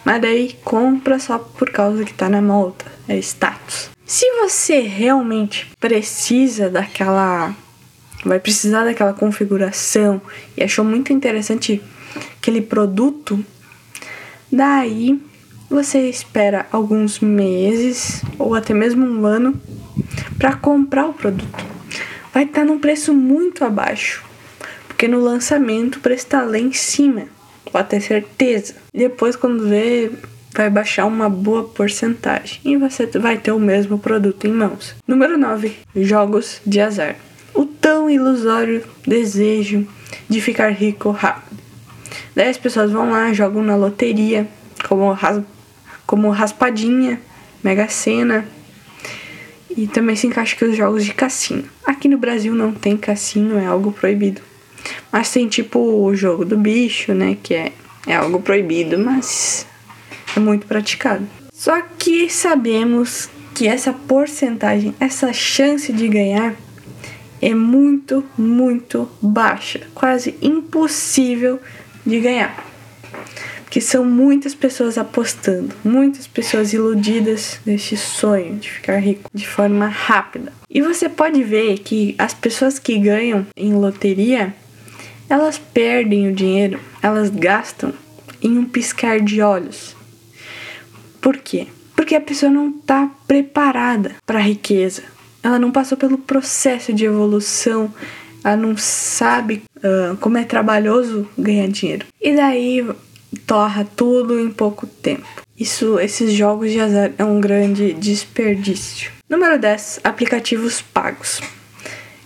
mas 0.06 0.22
daí 0.22 0.56
compra 0.64 1.18
só 1.18 1.40
por 1.40 1.72
causa 1.72 2.06
que 2.06 2.14
tá 2.14 2.30
na 2.30 2.42
moda, 2.42 2.86
é 3.08 3.18
status. 3.18 3.90
Se 4.06 4.26
você 4.42 4.82
realmente 4.82 5.72
precisa 5.80 6.70
daquela 6.70 7.56
vai 8.24 8.40
precisar 8.40 8.84
daquela 8.84 9.14
configuração 9.14 10.22
e 10.56 10.64
achou 10.64 10.86
muito 10.86 11.12
interessante 11.12 11.82
aquele 12.38 12.62
produto, 12.62 13.44
daí 14.52 15.20
você 15.72 16.10
espera 16.10 16.68
alguns 16.72 17.20
meses 17.20 18.22
ou 18.38 18.54
até 18.54 18.74
mesmo 18.74 19.06
um 19.06 19.26
ano 19.26 19.60
para 20.38 20.54
comprar 20.54 21.08
o 21.08 21.14
produto 21.14 21.72
vai 22.34 22.44
estar 22.44 22.62
tá 22.62 22.66
num 22.66 22.80
preço 22.80 23.14
muito 23.14 23.64
abaixo, 23.64 24.24
porque 24.88 25.08
no 25.08 25.20
lançamento 25.20 25.98
o 25.98 26.00
preço 26.00 26.26
está 26.26 26.44
lá 26.44 26.58
em 26.58 26.74
cima. 26.74 27.26
pode 27.72 27.90
ter 27.90 28.02
certeza. 28.02 28.76
Depois, 28.94 29.36
quando 29.36 29.68
vê, 29.68 30.12
vai 30.54 30.70
baixar 30.70 31.06
uma 31.06 31.30
boa 31.30 31.64
porcentagem 31.64 32.60
e 32.66 32.78
você 32.78 33.06
vai 33.06 33.38
ter 33.38 33.52
o 33.52 33.60
mesmo 33.60 33.98
produto 33.98 34.46
em 34.46 34.52
mãos. 34.52 34.96
Número 35.08 35.38
9. 35.38 35.74
Jogos 35.96 36.62
de 36.66 36.80
azar. 36.80 37.16
O 37.54 37.66
tão 37.66 38.10
ilusório 38.10 38.84
desejo 39.06 39.88
de 40.28 40.42
ficar 40.42 40.70
rico 40.70 41.12
rápido. 41.12 41.62
Daí 42.36 42.50
as 42.50 42.58
pessoas 42.58 42.92
vão 42.92 43.12
lá, 43.12 43.32
jogam 43.34 43.62
na 43.62 43.76
loteria, 43.76 44.48
como, 44.88 45.12
como 46.06 46.30
raspadinha, 46.30 47.20
mega 47.64 47.88
sena. 47.88 48.46
E 49.70 49.88
também 49.88 50.16
se 50.16 50.28
encaixa 50.28 50.56
aqui 50.56 50.66
os 50.66 50.76
jogos 50.76 51.06
de 51.06 51.14
cassino. 51.14 51.64
Aqui 51.86 52.08
no 52.08 52.18
Brasil 52.18 52.54
não 52.54 52.74
tem 52.74 52.98
cassino, 52.98 53.58
é 53.58 53.66
algo 53.66 53.92
proibido. 53.92 54.42
Mas 55.12 55.32
tem 55.32 55.48
tipo 55.48 55.80
o 55.80 56.14
jogo 56.16 56.44
do 56.44 56.58
bicho, 56.58 57.14
né? 57.14 57.38
Que 57.42 57.54
é, 57.54 57.72
é 58.08 58.16
algo 58.16 58.42
proibido, 58.42 58.98
mas 58.98 59.66
é 60.36 60.40
muito 60.40 60.66
praticado. 60.66 61.28
Só 61.54 61.82
que 61.98 62.30
sabemos 62.30 63.30
que 63.54 63.68
essa 63.68 63.94
porcentagem, 63.94 64.96
essa 65.00 65.32
chance 65.32 65.94
de 65.94 66.08
ganhar 66.08 66.56
é 67.42 67.54
muito, 67.54 68.24
muito 68.38 69.10
baixa, 69.22 69.82
quase 69.94 70.36
impossível 70.42 71.60
de 72.06 72.20
ganhar. 72.20 72.71
Porque 73.72 73.80
são 73.80 74.04
muitas 74.04 74.54
pessoas 74.54 74.98
apostando, 74.98 75.74
muitas 75.82 76.28
pessoas 76.28 76.74
iludidas 76.74 77.58
neste 77.66 77.96
sonho 77.96 78.58
de 78.58 78.70
ficar 78.70 78.98
rico 78.98 79.32
de 79.34 79.48
forma 79.48 79.88
rápida. 79.88 80.52
E 80.70 80.82
você 80.82 81.08
pode 81.08 81.42
ver 81.42 81.80
que 81.80 82.14
as 82.18 82.34
pessoas 82.34 82.78
que 82.78 83.00
ganham 83.00 83.48
em 83.56 83.74
loteria, 83.74 84.54
elas 85.30 85.58
perdem 85.58 86.28
o 86.28 86.36
dinheiro, 86.36 86.82
elas 87.02 87.30
gastam 87.30 87.94
em 88.42 88.58
um 88.58 88.66
piscar 88.66 89.22
de 89.22 89.42
olhos. 89.42 89.96
Por 91.22 91.38
quê? 91.38 91.68
Porque 91.96 92.16
a 92.16 92.20
pessoa 92.20 92.52
não 92.52 92.72
está 92.72 93.10
preparada 93.26 94.18
para 94.26 94.40
a 94.40 94.44
riqueza. 94.44 95.04
Ela 95.42 95.58
não 95.58 95.72
passou 95.72 95.98
pelo 95.98 96.18
processo 96.18 96.92
de 96.92 97.06
evolução, 97.06 97.90
ela 98.44 98.58
não 98.58 98.76
sabe 98.76 99.64
uh, 99.78 100.18
como 100.18 100.38
é 100.38 100.44
trabalhoso 100.44 101.26
ganhar 101.38 101.70
dinheiro. 101.70 102.06
E 102.20 102.36
daí 102.36 102.86
torra 103.52 103.86
tudo 103.98 104.40
em 104.40 104.50
pouco 104.50 104.88
tempo. 104.88 105.28
Isso, 105.60 106.00
esses 106.00 106.32
jogos 106.32 106.72
de 106.72 106.80
azar 106.80 107.12
é 107.18 107.26
um 107.26 107.42
grande 107.42 107.92
desperdício. 107.92 109.12
Número 109.30 109.60
10, 109.60 110.00
aplicativos 110.06 110.82
pagos. 110.82 111.42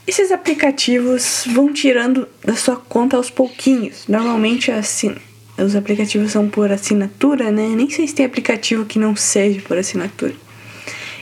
Esses 0.05 0.31
aplicativos 0.31 1.43
vão 1.47 1.73
tirando 1.73 2.27
da 2.43 2.55
sua 2.55 2.75
conta 2.75 3.17
aos 3.17 3.31
pouquinhos. 3.31 4.03
Normalmente 4.07 4.69
é 4.69 4.75
assim 4.75 5.15
os 5.57 5.75
aplicativos 5.75 6.31
são 6.31 6.47
por 6.47 6.71
assinatura, 6.71 7.49
né? 7.49 7.69
Nem 7.69 7.89
sei 7.89 8.07
se 8.07 8.13
tem 8.13 8.25
aplicativo 8.25 8.85
que 8.85 8.99
não 8.99 9.15
seja 9.15 9.61
por 9.61 9.79
assinatura. 9.79 10.33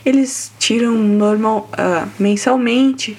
Eles 0.05 0.51
tiram 0.59 0.95
normal, 0.95 1.69
uh, 1.73 2.09
mensalmente, 2.19 3.15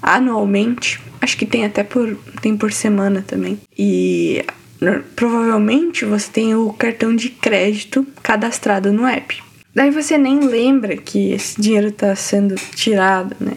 anualmente. 0.00 1.00
Acho 1.20 1.36
que 1.36 1.46
tem 1.46 1.64
até 1.64 1.82
por 1.82 2.16
tem 2.40 2.56
por 2.56 2.70
semana 2.70 3.24
também. 3.26 3.58
E 3.76 4.44
provavelmente 5.14 6.04
você 6.04 6.30
tem 6.30 6.54
o 6.54 6.72
cartão 6.72 7.14
de 7.14 7.28
crédito 7.28 8.06
cadastrado 8.22 8.92
no 8.92 9.06
app. 9.06 9.42
Daí 9.74 9.90
você 9.90 10.18
nem 10.18 10.40
lembra 10.40 10.96
que 10.96 11.30
esse 11.32 11.60
dinheiro 11.60 11.88
está 11.88 12.14
sendo 12.16 12.54
tirado, 12.74 13.36
né? 13.38 13.52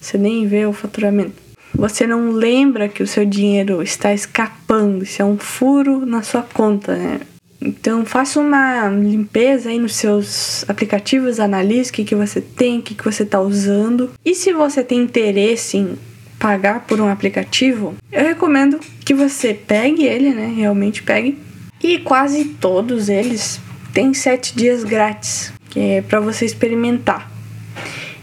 Você 0.00 0.16
nem 0.16 0.46
vê 0.46 0.66
o 0.66 0.72
faturamento. 0.72 1.48
Você 1.74 2.06
não 2.06 2.30
lembra 2.30 2.88
que 2.88 3.02
o 3.02 3.06
seu 3.06 3.24
dinheiro 3.24 3.82
está 3.82 4.12
escapando, 4.12 5.02
isso 5.02 5.20
é 5.20 5.24
um 5.24 5.36
furo 5.36 6.06
na 6.06 6.22
sua 6.22 6.42
conta, 6.42 6.96
né? 6.96 7.20
Então 7.60 8.04
faça 8.04 8.38
uma 8.38 8.88
limpeza 8.88 9.68
aí 9.68 9.78
nos 9.78 9.96
seus 9.96 10.64
aplicativos, 10.68 11.40
analise 11.40 11.90
o 11.90 11.92
que, 11.92 12.04
que 12.04 12.14
você 12.14 12.40
tem, 12.40 12.78
o 12.78 12.82
que, 12.82 12.94
que 12.94 13.04
você 13.04 13.24
está 13.24 13.40
usando. 13.40 14.10
E 14.24 14.34
se 14.34 14.52
você 14.52 14.82
tem 14.84 15.00
interesse 15.00 15.76
em 15.76 15.98
pagar 16.38 16.80
por 16.86 17.00
um 17.00 17.08
aplicativo, 17.08 17.94
eu 18.12 18.24
recomendo 18.24 18.78
que 19.04 19.14
você 19.14 19.52
pegue 19.54 20.04
ele, 20.04 20.30
né? 20.30 20.52
Realmente 20.56 21.02
pegue. 21.02 21.38
E 21.82 21.98
quase 21.98 22.44
todos 22.44 23.08
eles 23.08 23.60
têm 23.92 24.14
sete 24.14 24.56
dias 24.56 24.84
grátis, 24.84 25.52
que 25.70 25.80
é 25.80 26.02
para 26.02 26.20
você 26.20 26.44
experimentar. 26.44 27.30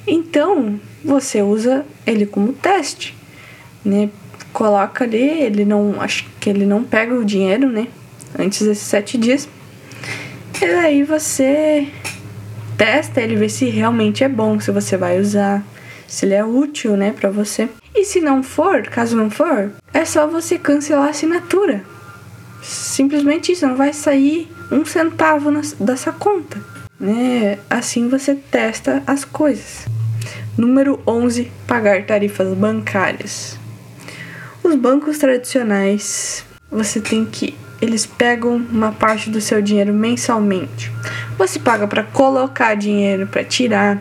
Então 0.08 0.80
você 1.04 1.42
usa 1.42 1.86
ele 2.06 2.26
como 2.26 2.54
teste 2.54 3.16
né? 3.86 4.10
Coloca 4.52 5.04
ali, 5.04 5.44
ele 5.44 5.64
não. 5.64 6.02
Acho 6.02 6.26
que 6.40 6.50
ele 6.50 6.66
não 6.66 6.84
pega 6.84 7.14
o 7.14 7.24
dinheiro, 7.24 7.70
né? 7.70 7.88
Antes 8.38 8.66
desses 8.66 8.84
sete 8.84 9.18
dias. 9.18 9.48
E 10.60 10.66
aí 10.66 11.04
você 11.04 11.88
testa 12.78 13.22
ele, 13.22 13.36
vê 13.36 13.48
se 13.48 13.66
realmente 13.70 14.24
é 14.24 14.30
bom, 14.30 14.60
se 14.60 14.72
você 14.72 14.98
vai 14.98 15.20
usar, 15.20 15.64
se 16.08 16.26
ele 16.26 16.34
é 16.34 16.44
útil, 16.44 16.96
né, 16.96 17.12
para 17.12 17.30
você. 17.30 17.70
E 17.94 18.04
se 18.04 18.20
não 18.22 18.44
for, 18.44 18.84
caso 18.84 19.16
não 19.16 19.30
for, 19.30 19.72
é 19.94 20.06
só 20.06 20.28
você 20.28 20.58
cancelar 20.58 21.08
a 21.08 21.10
assinatura. 21.10 21.84
Simplesmente 22.62 23.52
isso, 23.52 23.68
não 23.68 23.76
vai 23.76 23.94
sair 23.94 24.52
um 24.72 24.84
centavo 24.86 25.52
na, 25.52 25.62
dessa 25.80 26.12
conta. 26.12 26.60
Né? 27.00 27.60
Assim 27.70 28.10
você 28.10 28.36
testa 28.36 29.04
as 29.06 29.24
coisas. 29.24 29.86
Número 30.58 31.02
11, 31.06 31.52
pagar 31.68 32.06
tarifas 32.06 32.54
bancárias. 32.54 33.58
Os 34.64 34.76
bancos 34.76 35.18
tradicionais, 35.18 36.46
você 36.72 37.00
tem 37.00 37.26
que 37.26 37.56
eles 37.82 38.06
pegam 38.06 38.56
uma 38.56 38.92
parte 38.92 39.30
do 39.30 39.42
seu 39.42 39.62
dinheiro 39.62 39.94
mensalmente. 39.94 40.92
Você 41.38 41.60
paga 41.60 41.88
para 41.88 42.04
colocar 42.04 42.76
dinheiro, 42.76 43.28
para 43.28 43.44
tirar, 43.44 44.00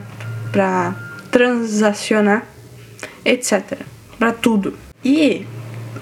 para 0.52 0.94
transacionar, 1.34 2.46
etc. 3.24 3.80
Para 4.16 4.32
tudo. 4.32 4.74
E 5.04 5.44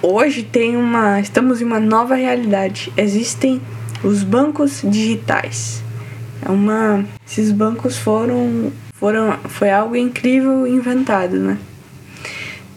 hoje 0.03 0.42
tem 0.42 0.77
uma, 0.77 1.21
estamos 1.21 1.62
em 1.62 1.64
uma 1.64 1.81
nova 1.81 2.14
realidade. 2.14 2.92
Existem 2.99 3.59
os 4.05 4.23
bancos 4.23 4.83
digitais. 4.85 5.83
É 6.47 6.51
uma, 6.51 7.03
esses 7.27 7.51
bancos 7.51 7.97
foram, 7.97 8.71
foram, 8.92 9.38
foi 9.49 9.71
algo 9.71 9.97
incrível 9.97 10.66
inventado, 10.66 11.38
né? 11.38 11.57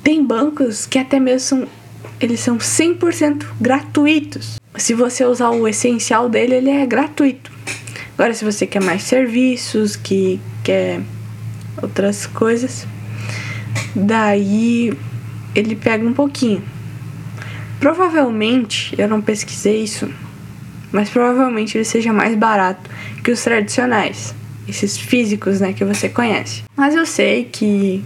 Tem 0.01 0.23
bancos 0.23 0.85
que 0.85 0.97
até 0.97 1.19
mesmo 1.19 1.41
são, 1.41 1.67
eles 2.21 2.39
são 2.39 2.57
100% 2.57 3.47
gratuitos. 3.59 4.61
Se 4.77 4.93
você 4.93 5.25
usar 5.25 5.49
o 5.49 5.67
essencial 5.67 6.29
dele, 6.29 6.55
ele 6.55 6.69
é 6.69 6.85
gratuito. 6.85 7.51
Agora, 8.17 8.33
se 8.33 8.45
você 8.45 8.65
quer 8.65 8.81
mais 8.81 9.03
serviços, 9.03 9.97
que 9.97 10.39
quer 10.63 11.01
outras 11.81 12.25
coisas, 12.25 12.87
daí 13.95 14.93
ele 15.53 15.75
pega 15.75 16.05
um 16.05 16.13
pouquinho. 16.13 16.63
Provavelmente, 17.79 18.95
eu 18.97 19.07
não 19.07 19.21
pesquisei 19.21 19.83
isso, 19.83 20.09
mas 20.91 21.09
provavelmente 21.09 21.77
ele 21.77 21.85
seja 21.85 22.11
mais 22.11 22.35
barato 22.37 22.89
que 23.23 23.31
os 23.31 23.41
tradicionais, 23.43 24.33
esses 24.67 24.97
físicos, 24.97 25.59
né, 25.59 25.73
que 25.73 25.83
você 25.83 26.09
conhece. 26.09 26.63
Mas 26.75 26.95
eu 26.95 27.05
sei 27.05 27.45
que 27.45 28.03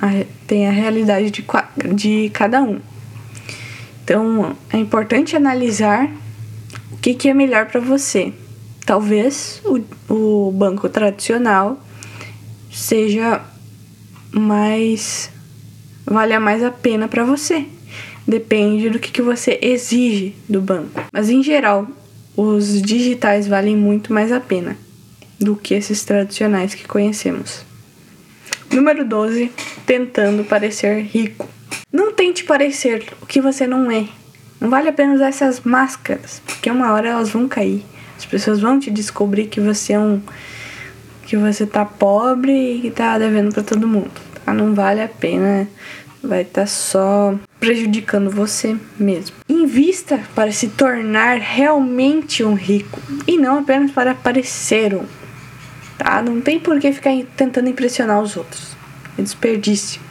a, 0.00 0.24
tem 0.46 0.66
a 0.66 0.70
realidade 0.70 1.30
de, 1.30 1.44
de 1.94 2.30
cada 2.30 2.62
um. 2.62 2.80
Então 4.04 4.56
é 4.70 4.78
importante 4.78 5.36
analisar 5.36 6.10
o 6.90 6.96
que, 6.96 7.14
que 7.14 7.28
é 7.28 7.34
melhor 7.34 7.66
para 7.66 7.80
você. 7.80 8.32
Talvez 8.84 9.62
o, 9.64 9.80
o 10.12 10.52
banco 10.52 10.88
tradicional 10.88 11.80
seja 12.72 13.42
mais. 14.32 15.30
valha 16.04 16.40
mais 16.40 16.64
a 16.64 16.70
pena 16.70 17.06
para 17.06 17.24
você. 17.24 17.66
Depende 18.26 18.88
do 18.88 18.98
que, 18.98 19.10
que 19.10 19.22
você 19.22 19.58
exige 19.60 20.34
do 20.48 20.60
banco. 20.60 21.04
Mas 21.12 21.28
em 21.28 21.42
geral, 21.42 21.86
os 22.36 22.80
digitais 22.80 23.46
valem 23.46 23.76
muito 23.76 24.12
mais 24.12 24.32
a 24.32 24.40
pena 24.40 24.76
do 25.38 25.56
que 25.56 25.74
esses 25.74 26.04
tradicionais 26.04 26.74
que 26.74 26.86
conhecemos. 26.86 27.64
Número 28.70 29.04
12. 29.04 29.50
Tentando 29.84 30.44
parecer 30.44 31.02
rico. 31.02 31.48
Não 31.92 32.12
tente 32.12 32.44
parecer 32.44 33.04
o 33.20 33.26
que 33.26 33.40
você 33.40 33.66
não 33.66 33.90
é. 33.90 34.06
Não 34.60 34.70
vale 34.70 34.88
a 34.88 34.92
pena 34.92 35.14
usar 35.14 35.28
essas 35.28 35.60
máscaras, 35.60 36.40
porque 36.46 36.70
uma 36.70 36.92
hora 36.92 37.08
elas 37.10 37.30
vão 37.30 37.48
cair. 37.48 37.84
As 38.16 38.24
pessoas 38.24 38.60
vão 38.60 38.78
te 38.78 38.90
descobrir 38.90 39.46
que 39.46 39.60
você 39.60 39.92
é 39.92 39.98
um 39.98 40.22
que 41.32 41.36
você 41.38 41.64
tá 41.64 41.82
pobre 41.82 42.52
e 42.52 42.80
que 42.82 42.90
tá 42.90 43.18
devendo 43.18 43.54
para 43.54 43.62
todo 43.62 43.88
mundo. 43.88 44.10
Tá? 44.44 44.52
Não 44.52 44.74
vale 44.74 45.00
a 45.00 45.08
pena. 45.08 45.66
Vai 46.22 46.42
estar 46.42 46.60
tá 46.60 46.66
só 46.66 47.34
prejudicando 47.58 48.30
você 48.30 48.76
mesmo. 49.00 49.36
Invista 49.48 50.20
para 50.34 50.52
se 50.52 50.68
tornar 50.68 51.38
realmente 51.38 52.44
um 52.44 52.52
rico 52.52 53.00
e 53.26 53.38
não 53.38 53.60
apenas 53.60 53.90
para 53.90 54.14
parecer 54.14 54.94
um 54.94 55.06
tá? 55.96 56.20
Não 56.20 56.38
tem 56.38 56.60
por 56.60 56.78
que 56.78 56.92
ficar 56.92 57.12
tentando 57.34 57.70
impressionar 57.70 58.20
os 58.20 58.36
outros. 58.36 58.76
É 59.16 59.22
desperdício 59.22 60.02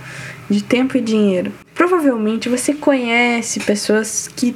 de 0.50 0.64
tempo 0.64 0.98
e 0.98 1.02
dinheiro. 1.02 1.52
Provavelmente 1.76 2.50
você 2.50 2.74
conhece 2.74 3.60
pessoas 3.60 4.28
que 4.28 4.56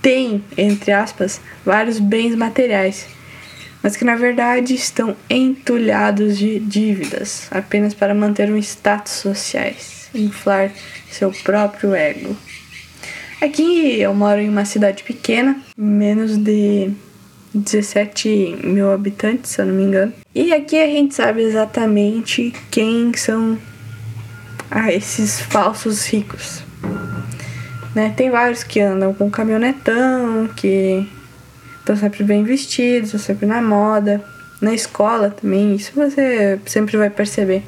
têm, 0.00 0.42
entre 0.56 0.92
aspas, 0.92 1.42
vários 1.62 1.98
bens 1.98 2.34
materiais, 2.34 3.06
mas 3.86 3.94
que 3.94 4.04
na 4.04 4.16
verdade 4.16 4.74
estão 4.74 5.16
entulhados 5.30 6.36
de 6.36 6.58
dívidas 6.58 7.46
apenas 7.52 7.94
para 7.94 8.12
manter 8.12 8.50
um 8.50 8.56
status 8.56 9.12
sociais, 9.12 10.10
inflar 10.12 10.72
seu 11.08 11.30
próprio 11.30 11.94
ego. 11.94 12.36
Aqui 13.40 14.00
eu 14.00 14.12
moro 14.12 14.40
em 14.40 14.48
uma 14.48 14.64
cidade 14.64 15.04
pequena, 15.04 15.60
menos 15.78 16.36
de 16.36 16.90
17 17.54 18.58
mil 18.64 18.90
habitantes, 18.90 19.52
se 19.52 19.60
eu 19.60 19.66
não 19.66 19.74
me 19.74 19.84
engano. 19.84 20.12
E 20.34 20.52
aqui 20.52 20.76
a 20.82 20.86
gente 20.88 21.14
sabe 21.14 21.42
exatamente 21.42 22.52
quem 22.72 23.14
são 23.14 23.56
ah, 24.68 24.92
esses 24.92 25.38
falsos 25.38 26.04
ricos. 26.06 26.64
Né? 27.94 28.12
Tem 28.16 28.32
vários 28.32 28.64
que 28.64 28.80
andam 28.80 29.14
com 29.14 29.30
caminhonetão, 29.30 30.48
que 30.56 31.08
estão 31.86 31.96
sempre 31.96 32.24
bem 32.24 32.42
vestidos, 32.42 33.14
estão 33.14 33.20
sempre 33.20 33.46
na 33.46 33.62
moda. 33.62 34.22
Na 34.60 34.74
escola 34.74 35.30
também, 35.30 35.76
isso 35.76 35.92
você 35.94 36.58
sempre 36.66 36.96
vai 36.96 37.10
perceber. 37.10 37.62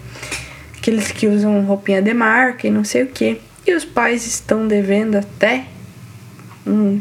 Aqueles 0.76 1.12
que 1.12 1.28
usam 1.28 1.64
roupinha 1.64 2.02
de 2.02 2.12
marca 2.12 2.66
e 2.66 2.70
não 2.70 2.82
sei 2.82 3.04
o 3.04 3.06
que. 3.06 3.40
E 3.66 3.74
os 3.74 3.84
pais 3.84 4.26
estão 4.26 4.66
devendo 4.66 5.16
até. 5.16 5.66
Um, 6.66 7.00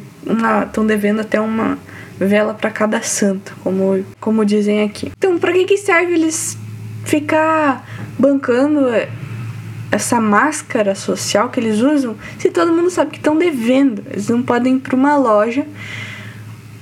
estão 0.66 0.86
devendo 0.86 1.22
até 1.22 1.42
uma 1.42 1.80
vela 2.20 2.54
para 2.54 2.70
cada 2.70 3.02
santo, 3.02 3.56
como, 3.64 4.06
como 4.20 4.46
dizem 4.46 4.84
aqui. 4.84 5.12
Então, 5.18 5.40
para 5.40 5.54
que, 5.54 5.66
que 5.66 5.78
serve 5.78 6.14
eles 6.14 6.58
ficar 7.06 7.88
bancando 8.20 8.88
essa 9.90 10.20
máscara 10.20 10.94
social 10.94 11.50
que 11.50 11.60
eles 11.60 11.80
usam 11.80 12.16
se 12.38 12.50
todo 12.50 12.74
mundo 12.74 12.90
sabe 12.90 13.12
que 13.12 13.18
estão 13.18 13.38
devendo? 13.38 14.04
Eles 14.12 14.28
não 14.28 14.44
podem 14.44 14.76
ir 14.76 14.80
para 14.80 14.96
uma 14.96 15.16
loja 15.18 15.66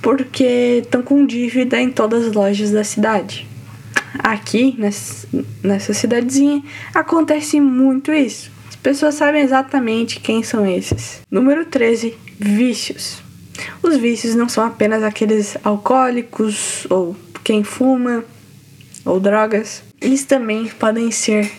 porque 0.06 0.84
estão 0.84 1.02
com 1.02 1.26
dívida 1.26 1.82
em 1.82 1.90
todas 1.90 2.28
as 2.28 2.34
lojas 2.34 2.70
da 2.70 2.84
cidade. 2.84 3.48
Aqui, 4.20 4.78
nessa, 4.78 5.96
cidadezinha, 5.96 6.62
acontece 6.94 7.60
muito 7.60 8.14
isso. 8.14 8.52
As 8.70 8.76
pessoas 8.76 9.16
sabem 9.16 9.42
exatamente 9.42 10.20
quem 10.20 10.44
são 10.44 10.64
esses. 10.64 11.22
Número 11.32 11.66
13, 11.66 12.16
vícios. 12.40 13.24
Os 13.82 13.98
vícios 13.98 14.36
não 14.36 14.48
são 14.48 14.64
apenas 14.64 15.02
aqueles 15.02 15.58
alcoólicos 15.64 16.86
ou 16.88 17.16
quem 17.44 17.64
fuma 17.64 18.24
ou 19.04 19.20
drogas. 19.20 19.82
Eles 20.00 20.24
também 20.24 20.68
podem 20.68 21.10
ser 21.10 21.52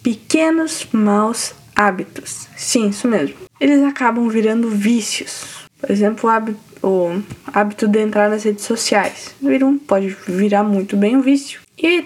pequenos 0.00 0.86
maus 0.92 1.54
hábitos. 1.74 2.46
Sim, 2.56 2.90
isso 2.90 3.08
mesmo. 3.08 3.34
Eles 3.60 3.82
acabam 3.82 4.28
virando 4.28 4.70
vícios. 4.70 5.68
Por 5.80 5.90
exemplo, 5.90 6.28
o 6.28 6.32
hábito, 6.32 6.69
o 6.82 7.22
hábito 7.46 7.86
de 7.86 7.98
entrar 8.00 8.28
nas 8.30 8.44
redes 8.44 8.64
sociais. 8.64 9.34
Viram, 9.40 9.78
pode 9.78 10.16
virar 10.26 10.62
muito 10.62 10.96
bem 10.96 11.16
um 11.16 11.20
vício. 11.20 11.60
E 11.76 12.02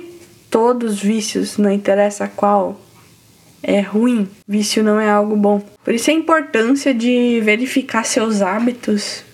todos 0.51 0.95
os 0.95 1.03
vícios, 1.03 1.59
não 1.59 1.71
interessa 1.71 2.29
qual, 2.29 2.81
é 3.63 3.81
ruim. 3.81 4.29
Vício 4.47 4.83
não 4.83 5.01
é 5.01 5.09
algo 5.11 5.35
bom. 5.37 5.61
Por 5.83 5.95
isso 5.95 6.11
a 6.11 6.15
importância 6.15 6.95
de 6.95 7.41
verificar 7.43 8.05
seus 8.05 8.43
hábitos, 8.43 9.25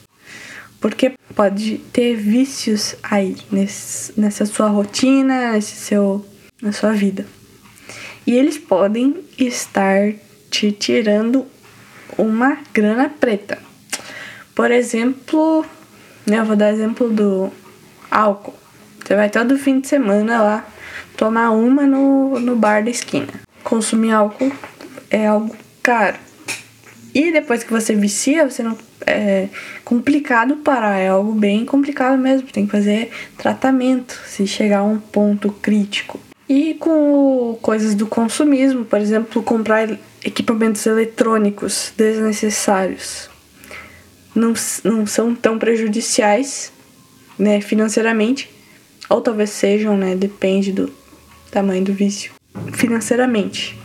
porque 0.81 1.12
pode 1.35 1.79
ter 1.92 2.14
vícios 2.16 2.94
aí 3.03 3.37
nesse, 3.50 4.18
nessa 4.18 4.46
sua 4.46 4.68
rotina, 4.68 5.53
nesse 5.53 5.76
seu, 5.76 6.24
na 6.62 6.72
sua 6.72 6.92
vida. 6.92 7.26
E 8.26 8.33
eles 8.33 8.57
podem 8.57 9.16
estar 9.37 10.12
te 10.50 10.70
tirando 10.72 11.46
uma 12.16 12.59
grana 12.72 13.09
preta. 13.09 13.70
Por 14.55 14.71
exemplo, 14.71 15.65
né, 16.27 16.39
eu 16.39 16.45
vou 16.45 16.57
dar 16.57 16.73
exemplo 16.73 17.09
do 17.09 17.51
álcool. 18.11 18.55
Você 19.05 19.15
vai 19.15 19.31
todo 19.31 19.59
fim 19.59 19.81
de 19.81 19.89
semana 19.89 20.43
lá 20.43 20.67
tomar 21.17 21.51
uma 21.51 21.87
no, 21.87 22.39
no 22.39 22.57
bar 22.57 22.85
da 22.85 22.91
esquina 22.91 23.29
consumir 23.63 24.11
álcool 24.11 24.53
é 25.11 25.27
algo 25.27 25.55
caro. 25.83 26.17
E 27.15 27.33
depois 27.33 27.63
que 27.63 27.73
você 27.73 27.95
vicia, 27.95 28.49
você 28.49 28.63
não. 28.63 28.77
É 29.07 29.49
complicado 29.83 30.57
parar, 30.57 30.99
é 30.99 31.09
algo 31.09 31.33
bem 31.33 31.65
complicado 31.65 32.19
mesmo. 32.19 32.49
Tem 32.49 32.67
que 32.67 32.73
fazer 32.73 33.11
tratamento 33.39 34.21
se 34.27 34.47
chegar 34.47 34.81
a 34.81 34.85
um 34.85 34.99
ponto 34.99 35.51
crítico. 35.51 36.21
E 36.49 36.75
com 36.75 37.59
coisas 37.63 37.95
do 37.95 38.07
consumismo, 38.07 38.85
por 38.85 39.01
exemplo, 39.01 39.43
comprar 39.43 39.89
equipamentos 40.23 40.85
eletrônicos 40.85 41.93
desnecessários. 41.97 43.30
Não, 44.35 44.53
não 44.85 45.07
são 45.07 45.35
tão 45.35 45.59
prejudiciais 45.59 46.73
né, 47.38 47.61
financeiramente, 47.61 48.51
ou 49.09 49.21
talvez 49.21 49.51
sejam, 49.51 49.97
né? 49.97 50.14
Depende 50.14 50.73
do 50.73 50.93
tamanho 51.51 51.85
do 51.85 51.93
vício 51.93 52.33
financeiramente, 52.73 53.79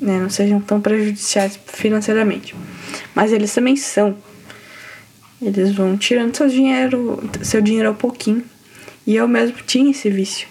né? 0.00 0.20
Não 0.20 0.30
sejam 0.30 0.60
tão 0.60 0.80
prejudiciais 0.80 1.58
financeiramente. 1.66 2.54
Mas 3.14 3.32
eles 3.32 3.52
também 3.52 3.76
são. 3.76 4.16
Eles 5.40 5.72
vão 5.74 5.96
tirando 5.96 6.36
seu 6.36 6.48
dinheiro, 6.48 7.30
seu 7.42 7.60
dinheiro 7.60 7.88
ao 7.88 7.94
pouquinho. 7.94 8.44
E 9.06 9.16
eu 9.16 9.26
mesmo 9.26 9.56
tinha 9.66 9.90
esse 9.90 10.08
vício 10.08 10.48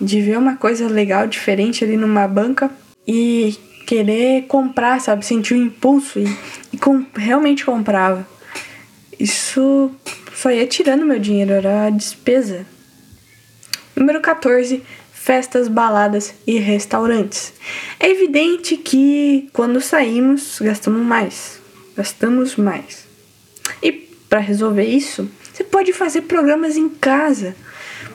de 0.00 0.20
ver 0.20 0.38
uma 0.38 0.56
coisa 0.56 0.88
legal, 0.88 1.26
diferente 1.26 1.84
ali 1.84 1.96
numa 1.96 2.26
banca 2.26 2.70
e 3.06 3.56
querer 3.86 4.44
comprar, 4.46 5.00
sabe? 5.00 5.24
Sentir 5.24 5.54
o 5.54 5.56
um 5.56 5.62
impulso 5.62 6.18
e, 6.18 6.36
e 6.72 6.78
com, 6.78 7.04
realmente 7.16 7.64
comprava. 7.64 8.26
Isso 9.18 9.90
só 10.34 10.50
ia 10.50 10.66
tirando 10.66 11.04
meu 11.04 11.18
dinheiro, 11.18 11.52
era 11.52 11.90
despesa. 11.90 12.64
Número 13.96 14.20
14, 14.20 14.82
festas, 15.12 15.66
baladas 15.66 16.34
e 16.46 16.58
restaurantes. 16.58 17.52
É 17.98 18.08
evidente 18.08 18.76
que 18.76 19.50
quando 19.52 19.80
saímos 19.80 20.58
gastamos 20.60 21.04
mais, 21.04 21.60
gastamos 21.96 22.56
mais. 22.56 23.06
E 23.82 23.92
para 23.92 24.38
resolver 24.38 24.84
isso, 24.84 25.28
você 25.52 25.64
pode 25.64 25.92
fazer 25.92 26.22
programas 26.22 26.76
em 26.76 26.88
casa. 26.88 27.56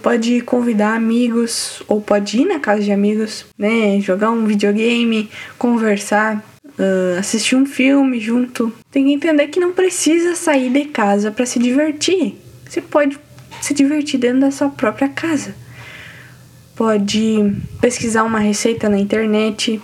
Pode 0.01 0.41
convidar 0.41 0.95
amigos 0.95 1.83
ou 1.87 2.01
pode 2.01 2.41
ir 2.41 2.45
na 2.45 2.59
casa 2.59 2.81
de 2.81 2.91
amigos, 2.91 3.45
né? 3.57 3.99
Jogar 4.01 4.31
um 4.31 4.45
videogame, 4.45 5.29
conversar, 5.57 6.43
uh, 6.79 7.19
assistir 7.19 7.55
um 7.55 7.65
filme 7.65 8.19
junto. 8.19 8.73
Tem 8.91 9.05
que 9.05 9.13
entender 9.13 9.47
que 9.47 9.59
não 9.59 9.71
precisa 9.71 10.35
sair 10.35 10.69
de 10.69 10.85
casa 10.85 11.31
para 11.31 11.45
se 11.45 11.59
divertir. 11.59 12.35
Você 12.67 12.81
pode 12.81 13.17
se 13.61 13.73
divertir 13.73 14.19
dentro 14.19 14.41
da 14.41 14.51
sua 14.51 14.69
própria 14.69 15.07
casa 15.07 15.55
pode 16.75 17.53
pesquisar 17.79 18.23
uma 18.23 18.39
receita 18.39 18.89
na 18.89 18.97
internet 18.97 19.81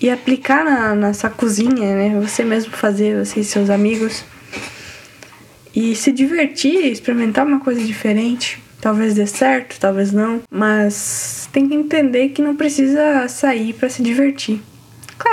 e 0.00 0.10
aplicar 0.10 0.64
na, 0.64 0.94
na 0.94 1.14
sua 1.14 1.30
cozinha, 1.30 1.94
né? 1.94 2.20
Você 2.20 2.42
mesmo 2.44 2.72
fazer, 2.72 3.24
você 3.24 3.40
e 3.40 3.44
seus 3.44 3.70
amigos. 3.70 4.24
E 5.74 5.94
se 5.94 6.12
divertir, 6.12 6.86
experimentar 6.86 7.46
uma 7.46 7.60
coisa 7.60 7.82
diferente. 7.82 8.62
Talvez 8.80 9.14
dê 9.14 9.26
certo, 9.26 9.80
talvez 9.80 10.12
não, 10.12 10.42
mas 10.50 11.48
tem 11.52 11.66
que 11.66 11.74
entender 11.74 12.28
que 12.30 12.42
não 12.42 12.54
precisa 12.54 13.26
sair 13.28 13.72
para 13.72 13.88
se 13.88 14.02
divertir. 14.02 14.60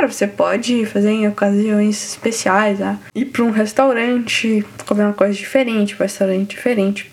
Claro, 0.01 0.13
você 0.13 0.25
pode 0.25 0.83
fazer 0.87 1.11
em 1.11 1.27
ocasiões 1.27 2.03
especiais, 2.03 2.81
ah, 2.81 2.97
ir 3.13 3.25
para 3.25 3.43
um 3.43 3.51
restaurante, 3.51 4.65
comer 4.87 5.03
uma 5.03 5.13
coisa 5.13 5.35
diferente, 5.35 5.93
um 5.93 5.99
restaurante 5.99 6.49
diferente 6.55 7.11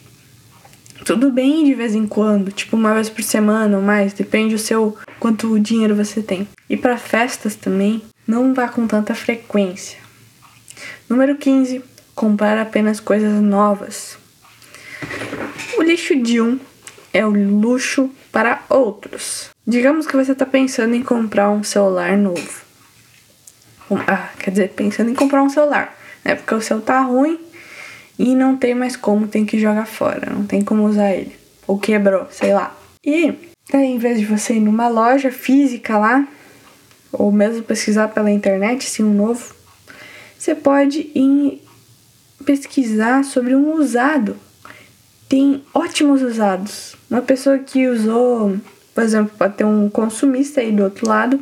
tudo 1.04 1.30
bem 1.30 1.64
de 1.64 1.74
vez 1.74 1.94
em 1.94 2.06
quando, 2.06 2.50
tipo 2.50 2.76
uma 2.76 2.94
vez 2.94 3.10
por 3.10 3.22
semana 3.22 3.76
ou 3.76 3.82
mais, 3.82 4.12
depende 4.14 4.54
do 4.54 4.58
seu 4.58 4.96
quanto 5.20 5.58
dinheiro 5.58 5.94
você 5.94 6.22
tem. 6.22 6.48
E 6.68 6.76
para 6.78 6.96
festas 6.96 7.54
também, 7.54 8.02
não 8.26 8.52
vá 8.52 8.68
com 8.68 8.86
tanta 8.86 9.14
frequência. 9.14 9.98
Número 11.08 11.36
15, 11.36 11.82
comprar 12.14 12.58
apenas 12.58 13.00
coisas 13.00 13.40
novas. 13.42 14.18
O 15.76 15.82
lixo 15.82 16.16
de 16.16 16.40
um 16.40 16.58
é 17.12 17.24
o 17.24 17.30
luxo 17.30 18.10
para 18.32 18.62
outros. 18.68 19.50
Digamos 19.66 20.06
que 20.06 20.16
você 20.16 20.32
está 20.32 20.44
pensando 20.44 20.94
em 20.94 21.02
comprar 21.02 21.50
um 21.50 21.62
celular 21.62 22.16
novo. 22.16 22.67
Ah, 24.06 24.30
quer 24.38 24.50
dizer, 24.50 24.68
pensando 24.70 25.10
em 25.10 25.14
comprar 25.14 25.42
um 25.42 25.48
celular, 25.48 25.96
né? 26.24 26.34
Porque 26.34 26.54
o 26.54 26.60
seu 26.60 26.80
tá 26.80 27.00
ruim 27.00 27.38
e 28.18 28.34
não 28.34 28.56
tem 28.56 28.74
mais 28.74 28.96
como, 28.96 29.28
tem 29.28 29.46
que 29.46 29.58
jogar 29.58 29.86
fora, 29.86 30.30
não 30.30 30.44
tem 30.44 30.62
como 30.62 30.84
usar 30.84 31.12
ele. 31.12 31.34
Ou 31.66 31.78
quebrou, 31.78 32.26
sei 32.30 32.52
lá. 32.52 32.76
E 33.04 33.32
daí, 33.70 33.86
em 33.86 33.98
vez 33.98 34.18
de 34.18 34.26
você 34.26 34.54
ir 34.54 34.60
numa 34.60 34.88
loja 34.88 35.30
física 35.30 35.96
lá, 35.96 36.26
ou 37.12 37.30
mesmo 37.32 37.62
pesquisar 37.62 38.08
pela 38.08 38.30
internet, 38.30 38.88
sim, 38.88 39.04
um 39.04 39.14
novo, 39.14 39.54
você 40.38 40.54
pode 40.54 41.10
ir 41.14 41.62
pesquisar 42.44 43.24
sobre 43.24 43.54
um 43.54 43.74
usado. 43.74 44.36
Tem 45.28 45.62
ótimos 45.74 46.22
usados. 46.22 46.96
Uma 47.10 47.20
pessoa 47.20 47.58
que 47.58 47.86
usou, 47.86 48.56
por 48.94 49.04
exemplo, 49.04 49.36
pode 49.36 49.54
ter 49.54 49.64
um 49.64 49.88
consumista 49.90 50.60
aí 50.60 50.72
do 50.72 50.84
outro 50.84 51.06
lado, 51.06 51.40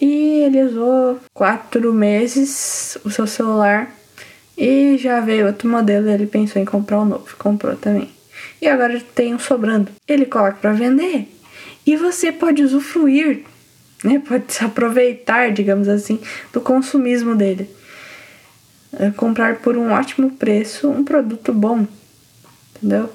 e 0.00 0.42
ele 0.44 0.62
usou 0.62 1.18
quatro 1.32 1.92
meses 1.92 2.98
o 3.04 3.10
seu 3.10 3.26
celular 3.26 3.90
E 4.56 4.96
já 4.98 5.20
veio 5.20 5.46
outro 5.46 5.68
modelo 5.68 6.08
e 6.08 6.12
ele 6.12 6.26
pensou 6.26 6.60
em 6.60 6.64
comprar 6.64 6.98
o 6.98 7.02
um 7.02 7.04
novo. 7.04 7.36
Comprou 7.38 7.76
também. 7.76 8.10
E 8.60 8.66
agora 8.66 8.98
tem 9.14 9.34
um 9.34 9.38
sobrando. 9.38 9.90
Ele 10.08 10.24
coloca 10.24 10.56
para 10.60 10.72
vender. 10.72 11.28
E 11.86 11.94
você 11.94 12.32
pode 12.32 12.62
usufruir, 12.62 13.44
né? 14.02 14.22
Pode 14.26 14.52
se 14.52 14.64
aproveitar, 14.64 15.52
digamos 15.52 15.88
assim, 15.88 16.18
do 16.52 16.60
consumismo 16.60 17.36
dele. 17.36 17.68
É 18.98 19.10
comprar 19.10 19.56
por 19.56 19.76
um 19.76 19.92
ótimo 19.92 20.30
preço 20.32 20.88
um 20.88 21.04
produto 21.04 21.52
bom. 21.52 21.86
Entendeu? 22.76 23.10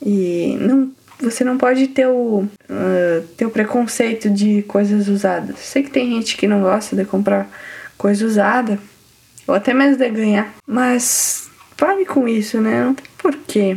E 0.00 0.56
não, 0.60 0.92
você 1.20 1.44
não 1.44 1.56
pode 1.56 1.88
ter 1.88 2.06
o, 2.06 2.40
uh, 2.40 3.26
ter 3.36 3.46
o 3.46 3.50
preconceito 3.50 4.28
de 4.30 4.62
coisas 4.62 5.08
usadas. 5.08 5.58
Sei 5.58 5.82
que 5.82 5.90
tem 5.90 6.10
gente 6.10 6.36
que 6.36 6.46
não 6.46 6.62
gosta 6.62 6.96
de 6.96 7.04
comprar 7.04 7.48
coisa 7.96 8.26
usada, 8.26 8.78
ou 9.46 9.54
até 9.54 9.72
mesmo 9.72 9.96
de 9.96 10.08
ganhar, 10.10 10.52
mas 10.66 11.48
pare 11.76 12.04
com 12.04 12.26
isso, 12.26 12.60
né? 12.60 12.84
Não 12.84 12.94
tem 12.94 13.06
porquê. 13.18 13.76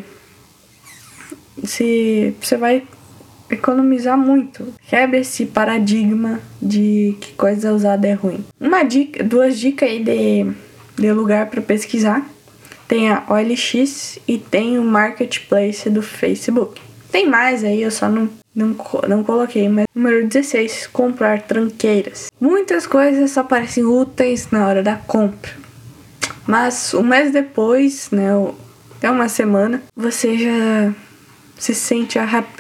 Se 1.63 2.33
você 2.41 2.57
vai 2.57 2.83
economizar 3.49 4.17
muito. 4.17 4.73
Quebra 4.87 5.19
esse 5.19 5.45
paradigma 5.45 6.39
de 6.61 7.15
que 7.19 7.33
coisa 7.33 7.73
usada 7.73 8.07
é 8.07 8.13
ruim. 8.13 8.43
Uma 8.59 8.83
dica, 8.83 9.23
duas 9.23 9.59
dicas 9.59 9.89
aí 9.89 10.03
de, 10.03 10.51
de 10.97 11.11
lugar 11.11 11.47
para 11.47 11.61
pesquisar. 11.61 12.27
Tem 12.87 13.09
a 13.09 13.23
OLX 13.27 14.19
e 14.27 14.37
tem 14.37 14.77
o 14.77 14.83
Marketplace 14.83 15.89
do 15.89 16.01
Facebook. 16.01 16.79
Tem 17.15 17.25
mais 17.25 17.63
aí, 17.63 17.81
eu 17.81 17.91
só 17.91 18.09
não, 18.09 18.29
não, 18.53 18.75
não 19.07 19.23
coloquei, 19.23 19.69
mas 19.69 19.85
número 19.95 20.27
16, 20.27 20.87
comprar 20.87 21.43
tranqueiras. 21.43 22.29
Muitas 22.41 22.85
coisas 22.85 23.31
só 23.31 23.41
parecem 23.41 23.85
úteis 23.85 24.49
na 24.51 24.67
hora 24.67 24.83
da 24.83 24.97
compra. 24.97 25.53
Mas 26.45 26.93
um 26.93 27.03
mês 27.03 27.31
depois, 27.31 28.09
né, 28.11 28.31
até 28.97 29.09
uma 29.09 29.29
semana, 29.29 29.81
você 29.95 30.37
já 30.37 30.93
se 31.57 31.73
sente 31.73 32.19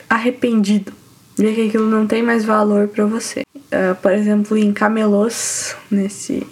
arrependido. 0.09 0.93
Vê 1.37 1.51
que 1.53 1.67
aquilo 1.67 1.89
não 1.89 2.07
tem 2.07 2.23
mais 2.23 2.45
valor 2.45 2.87
para 2.87 3.05
você. 3.05 3.41
Uh, 3.57 3.93
por 4.01 4.13
exemplo, 4.13 4.57
em 4.57 4.71
camelôs, 4.71 5.75
nesse. 5.91 6.47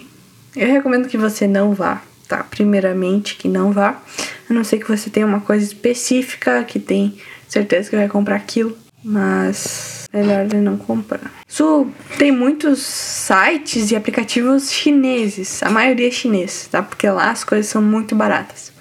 Eu 0.54 0.68
recomendo 0.68 1.08
que 1.08 1.18
você 1.18 1.48
não 1.48 1.74
vá, 1.74 2.02
tá? 2.28 2.44
Primeiramente, 2.44 3.38
que 3.38 3.48
não 3.48 3.72
vá. 3.72 4.02
A 4.50 4.54
não 4.54 4.66
ser 4.66 4.80
que 4.80 4.90
você 4.90 5.10
tenha 5.10 5.26
uma 5.26 5.40
coisa 5.40 5.64
específica 5.64 6.66
que 6.66 6.82
tem 6.82 7.18
certeza 7.54 7.90
que 7.90 7.96
vai 7.96 8.08
comprar 8.08 8.36
aquilo, 8.36 8.76
mas 9.04 10.08
melhor 10.12 10.46
de 10.48 10.58
não 10.58 10.78
comprar. 10.78 11.32
Isso 11.48 11.88
tem 12.18 12.32
muitos 12.32 12.80
sites 12.80 13.92
e 13.92 13.96
aplicativos 13.96 14.72
chineses, 14.72 15.62
a 15.62 15.70
maioria 15.70 16.08
é 16.08 16.12
chinês, 16.12 16.68
tá? 16.72 16.82
Porque 16.82 17.08
lá 17.10 17.30
as 17.32 17.44
coisas 17.44 17.68
são 17.68 17.82
muito 17.82 18.16
baratas. 18.16 18.72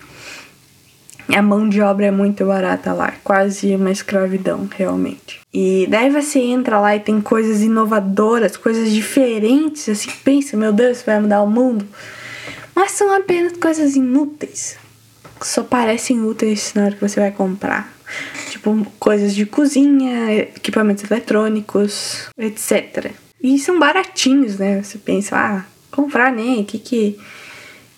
A 1.29 1.41
mão 1.41 1.69
de 1.69 1.81
obra 1.81 2.07
é 2.07 2.11
muito 2.11 2.45
barata 2.45 2.93
lá, 2.93 3.15
quase 3.23 3.75
uma 3.75 3.91
escravidão, 3.91 4.69
realmente. 4.77 5.41
E 5.53 5.87
daí 5.89 6.11
você 6.11 6.41
entra 6.41 6.81
lá 6.81 6.97
e 6.97 7.01
tem 7.01 7.21
coisas 7.21 7.63
inovadoras, 7.63 8.57
coisas 8.57 8.91
diferentes, 8.91 9.89
assim, 9.89 10.11
pensa, 10.25 10.57
meu 10.57 10.73
Deus, 10.73 11.03
vai 11.03 11.21
mudar 11.21 11.43
o 11.43 11.47
mundo. 11.47 11.87
Mas 12.75 12.93
são 12.93 13.15
apenas 13.15 13.57
coisas 13.57 13.97
inúteis. 13.97 14.77
Só 15.41 15.63
parecem 15.63 16.23
úteis 16.23 16.73
na 16.75 16.85
hora 16.85 16.95
que 16.95 17.09
você 17.09 17.21
vai 17.21 17.31
comprar. 17.31 17.93
Tipo, 18.51 18.87
coisas 18.99 19.35
de 19.35 19.47
cozinha, 19.47 20.33
equipamentos 20.35 21.11
eletrônicos, 21.11 22.29
etc. 22.39 23.13
E 23.43 23.59
são 23.59 23.79
baratinhos, 23.79 24.59
né? 24.59 24.83
Você 24.83 24.99
pensa, 24.99 25.37
ah, 25.37 25.65
comprar, 25.91 26.33
né? 26.33 26.61
O 26.61 26.65
que 26.65 26.79
que 26.79 27.19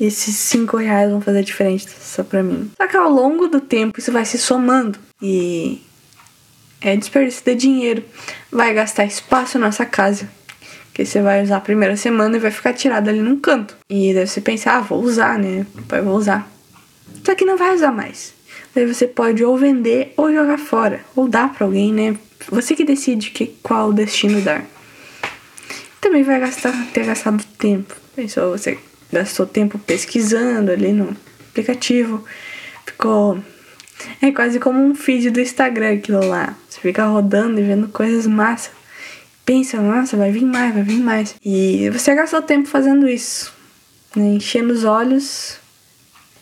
esses 0.01 0.35
5 0.37 0.77
reais 0.77 1.11
vão 1.11 1.21
fazer 1.21 1.43
diferença 1.43 2.25
pra 2.25 2.43
mim? 2.43 2.71
Só 2.77 2.87
que 2.87 2.97
ao 2.97 3.11
longo 3.11 3.47
do 3.49 3.61
tempo 3.61 3.99
isso 3.99 4.13
vai 4.13 4.25
se 4.25 4.39
somando. 4.39 4.99
E 5.21 5.83
é 6.81 6.97
desperdício 6.97 7.45
de 7.45 7.55
dinheiro. 7.55 8.05
Vai 8.51 8.75
gastar 8.75 9.05
espaço 9.05 9.59
na 9.59 9.67
nossa 9.67 9.87
casa. 9.87 10.29
Que 10.93 11.05
você 11.05 11.21
vai 11.21 11.43
usar 11.43 11.57
a 11.57 11.61
primeira 11.61 11.97
semana 11.97 12.37
e 12.37 12.41
vai 12.41 12.51
ficar 12.51 12.73
tirado 12.73 13.09
ali 13.09 13.21
num 13.21 13.39
canto. 13.39 13.77
E 13.89 14.15
daí 14.15 14.27
você 14.27 14.41
pensa, 14.41 14.73
ah, 14.73 14.81
vou 14.81 15.03
usar, 15.03 15.39
né? 15.39 15.67
Pai, 15.89 16.01
vou 16.03 16.17
usar. 16.17 16.49
Só 17.25 17.35
que 17.35 17.45
não 17.45 17.57
vai 17.57 17.75
usar 17.75 17.91
mais. 17.91 18.34
Daí 18.75 18.87
você 18.87 19.07
pode 19.07 19.45
ou 19.45 19.57
vender 19.57 20.13
ou 20.17 20.33
jogar 20.33 20.59
fora, 20.59 21.01
ou 21.15 21.29
dar 21.29 21.53
para 21.53 21.65
alguém, 21.65 21.93
né? 21.93 22.17
Você 22.49 22.75
que 22.75 22.85
decide 22.85 23.31
que, 23.31 23.47
qual 23.63 23.93
destino 23.93 24.41
dar. 24.41 24.65
Também 26.01 26.23
vai 26.23 26.41
gastar, 26.41 26.73
ter 26.93 27.07
gastado 27.07 27.43
tempo. 27.57 27.95
Pensou, 28.15 28.51
você 28.51 28.79
gastou 29.13 29.47
tempo 29.47 29.79
pesquisando 29.79 30.71
ali 30.71 30.93
no 30.93 31.17
aplicativo. 31.49 32.25
Ficou. 32.85 33.39
É 34.21 34.31
quase 34.33 34.59
como 34.59 34.85
um 34.85 34.95
feed 34.95 35.31
do 35.31 35.41
Instagram 35.41 35.95
aquilo 35.95 36.27
lá. 36.27 36.55
Você 36.69 36.81
fica 36.81 37.07
rodando 37.07 37.61
e 37.61 37.63
vendo 37.63 37.89
coisas 37.89 38.27
massa. 38.27 38.71
Pensa, 39.47 39.81
nossa, 39.81 40.17
vai 40.17 40.31
vir 40.31 40.45
mais, 40.45 40.75
vai 40.75 40.83
vir 40.83 41.01
mais. 41.01 41.37
E 41.45 41.89
você 41.91 42.15
gastou 42.15 42.43
tempo 42.43 42.69
fazendo 42.69 43.09
isso. 43.09 43.53
Né? 44.17 44.35
Enchendo 44.35 44.73
os 44.73 44.85
olhos 44.85 45.59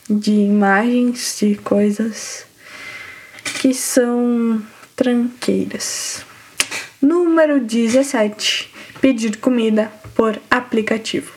de 0.08 0.32
imagens 0.32 1.36
de 1.40 1.54
coisas 1.56 2.44
que 3.60 3.72
são 3.72 4.62
tranqueiras. 4.96 6.24
Número 7.00 7.60
17. 7.60 8.70
Pedir 9.00 9.36
comida 9.38 9.92
por 10.14 10.40
aplicativo. 10.50 11.32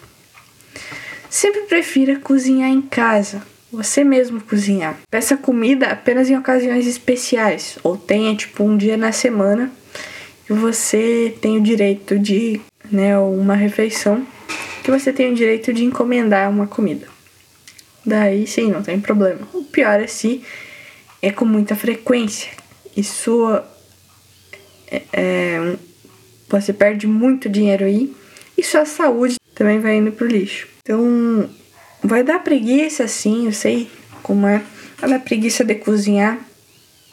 Sempre 1.29 1.61
prefira 1.61 2.19
cozinhar 2.19 2.69
em 2.69 2.81
casa, 2.81 3.41
você 3.71 4.03
mesmo 4.03 4.41
cozinhar. 4.41 4.97
Peça 5.09 5.35
comida 5.35 5.87
apenas 5.87 6.29
em 6.29 6.37
ocasiões 6.37 6.87
especiais, 6.87 7.77
ou 7.83 7.97
tenha 7.97 8.35
tipo 8.35 8.63
um 8.63 8.77
dia 8.77 8.95
na 8.95 9.11
semana 9.11 9.71
que 10.45 10.53
você 10.53 11.35
tem 11.41 11.57
o 11.57 11.61
direito 11.61 12.19
de, 12.19 12.61
né, 12.91 13.17
uma 13.17 13.55
refeição 13.55 14.25
que 14.83 14.91
você 14.91 15.11
tem 15.11 15.31
o 15.31 15.35
direito 15.35 15.73
de 15.73 15.83
encomendar 15.83 16.49
uma 16.49 16.67
comida. 16.67 17.14
Daí 18.05 18.45
sim, 18.45 18.71
não 18.71 18.83
tem 18.83 18.99
problema. 18.99 19.47
O 19.53 19.63
pior 19.63 19.99
é 19.99 20.07
se 20.07 20.43
é 21.21 21.31
com 21.31 21.45
muita 21.45 21.75
frequência. 21.75 22.51
Isso 22.95 23.59
é, 24.87 25.01
é, 25.11 25.75
você 26.47 26.71
perde 26.71 27.07
muito 27.07 27.49
dinheiro 27.49 27.85
aí 27.85 28.13
e 28.57 28.63
sua 28.63 28.85
saúde 28.85 29.37
também 29.55 29.79
vai 29.79 29.97
indo 29.97 30.11
pro 30.11 30.27
lixo. 30.27 30.67
Então, 30.81 31.49
vai 32.03 32.23
dar 32.23 32.39
preguiça 32.39 33.07
sim, 33.07 33.45
eu 33.45 33.53
sei 33.53 33.89
como 34.21 34.47
é. 34.47 34.61
Vai 34.99 35.09
dar 35.09 35.19
preguiça 35.19 35.63
de 35.63 35.75
cozinhar. 35.75 36.37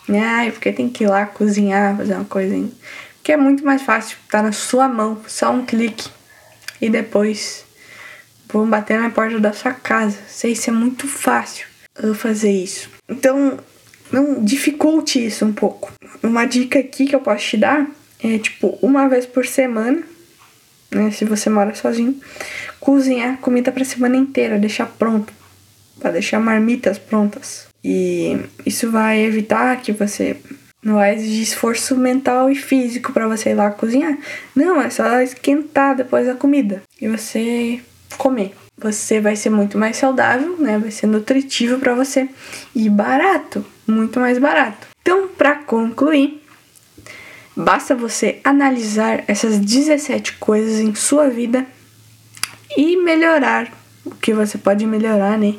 Ai, 0.08 0.50
porque 0.50 0.72
tem 0.72 0.88
que 0.88 1.04
ir 1.04 1.06
lá 1.06 1.24
cozinhar, 1.26 1.96
fazer 1.96 2.14
uma 2.14 2.24
coisa 2.24 2.68
Porque 3.14 3.32
é 3.32 3.36
muito 3.36 3.64
mais 3.64 3.82
fácil, 3.82 4.18
tá 4.30 4.42
na 4.42 4.52
sua 4.52 4.88
mão, 4.88 5.20
só 5.26 5.50
um 5.50 5.64
clique. 5.64 6.08
E 6.80 6.90
depois 6.90 7.64
vão 8.52 8.68
bater 8.68 9.00
na 9.00 9.10
porta 9.10 9.38
da 9.40 9.52
sua 9.52 9.72
casa. 9.72 10.18
Sei 10.28 10.54
se 10.54 10.70
é 10.70 10.72
muito 10.72 11.08
fácil 11.08 11.66
fazer 12.14 12.50
isso. 12.50 12.88
Então, 13.08 13.58
não 14.10 14.44
dificulte 14.44 15.24
isso 15.24 15.44
um 15.44 15.52
pouco. 15.52 15.92
Uma 16.22 16.44
dica 16.44 16.78
aqui 16.78 17.06
que 17.06 17.14
eu 17.14 17.20
posso 17.20 17.44
te 17.46 17.56
dar 17.56 17.86
é 18.22 18.38
tipo 18.38 18.78
uma 18.80 19.08
vez 19.08 19.26
por 19.26 19.44
semana, 19.46 20.02
né, 20.90 21.10
se 21.10 21.24
você 21.24 21.50
mora 21.50 21.74
sozinho, 21.74 22.20
cozinhar 22.78 23.38
comida 23.38 23.72
para 23.72 23.84
semana 23.84 24.16
inteira, 24.16 24.58
deixar 24.58 24.86
pronto, 24.86 25.32
para 25.98 26.12
deixar 26.12 26.38
marmitas 26.38 26.98
prontas. 26.98 27.66
E 27.82 28.38
isso 28.64 28.90
vai 28.90 29.20
evitar 29.20 29.80
que 29.80 29.92
você 29.92 30.36
não 30.82 30.94
vai 30.94 31.14
exigir 31.14 31.42
esforço 31.42 31.96
mental 31.96 32.50
e 32.50 32.54
físico 32.54 33.12
para 33.12 33.28
você 33.28 33.50
ir 33.50 33.54
lá 33.54 33.70
cozinhar. 33.70 34.18
Não, 34.54 34.80
é 34.80 34.90
só 34.90 35.20
esquentar 35.20 35.96
depois 35.96 36.28
a 36.28 36.34
comida 36.34 36.82
e 37.00 37.08
você 37.08 37.80
comer. 38.16 38.54
Você 38.78 39.20
vai 39.20 39.36
ser 39.36 39.50
muito 39.50 39.78
mais 39.78 39.96
saudável, 39.96 40.56
né? 40.58 40.78
Vai 40.78 40.90
ser 40.90 41.06
nutritivo 41.06 41.78
para 41.78 41.94
você 41.94 42.28
e 42.74 42.88
barato, 42.88 43.64
muito 43.86 44.18
mais 44.18 44.38
barato. 44.38 44.88
Então, 45.02 45.28
para 45.28 45.56
concluir, 45.56 46.42
basta 47.56 47.94
você 47.94 48.40
analisar 48.42 49.24
essas 49.26 49.58
17 49.58 50.34
coisas 50.34 50.80
em 50.80 50.94
sua 50.94 51.28
vida 51.28 51.66
e 52.76 52.96
melhorar 52.96 53.70
o 54.04 54.10
que 54.10 54.32
você 54.32 54.58
pode 54.58 54.86
melhorar, 54.86 55.38
né? 55.38 55.54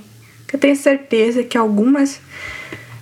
Eu 0.51 0.59
tenho 0.59 0.75
certeza 0.75 1.43
que 1.43 1.57
algumas 1.57 2.19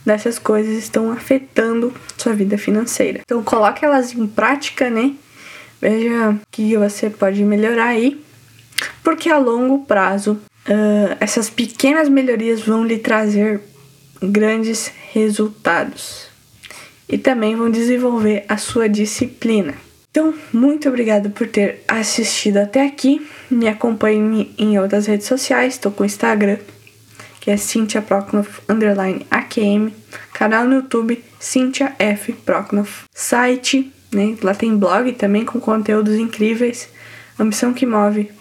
dessas 0.05 0.39
coisas 0.39 0.77
estão 0.77 1.11
afetando 1.11 1.93
sua 2.17 2.33
vida 2.33 2.57
financeira. 2.57 3.21
Então 3.23 3.43
coloque 3.43 3.83
elas 3.83 4.13
em 4.13 4.27
prática, 4.27 4.89
né? 4.89 5.13
Veja 5.81 6.31
o 6.31 6.39
que 6.51 6.77
você 6.77 7.09
pode 7.09 7.43
melhorar 7.43 7.87
aí 7.87 8.21
porque 9.03 9.29
a 9.29 9.37
longo 9.37 9.85
prazo 9.85 10.39
uh, 10.67 11.17
essas 11.19 11.49
pequenas 11.49 12.09
melhorias 12.09 12.61
vão 12.61 12.85
lhe 12.85 12.97
trazer 12.97 13.61
grandes 14.21 14.91
resultados 15.11 16.27
e 17.09 17.17
também 17.17 17.55
vão 17.55 17.69
desenvolver 17.69 18.45
a 18.47 18.57
sua 18.57 18.87
disciplina. 18.87 19.73
Então, 20.09 20.33
muito 20.53 20.89
obrigada 20.89 21.29
por 21.29 21.47
ter 21.47 21.83
assistido 21.87 22.57
até 22.57 22.85
aqui. 22.85 23.25
Me 23.49 23.67
acompanhe 23.67 24.53
em 24.57 24.77
outras 24.77 25.07
redes 25.07 25.25
sociais, 25.25 25.73
estou 25.73 25.91
com 25.91 26.03
o 26.03 26.05
Instagram, 26.05 26.57
que 27.39 27.49
é 27.49 27.57
Cynthia 27.57 28.01
Proknoff 28.01 28.61
underline 28.67 29.25
AQM, 29.31 29.93
canal 30.33 30.65
no 30.65 30.75
YouTube 30.75 31.23
Cynthia 31.39 31.95
F 31.97 32.33
Proknoff, 32.33 33.05
site, 33.13 33.91
né? 34.11 34.35
Lá 34.41 34.53
tem 34.53 34.77
blog 34.77 35.13
também 35.13 35.45
com 35.45 35.59
conteúdos 35.59 36.15
incríveis, 36.15 36.89
ambiçãoquemove.com 37.39 38.40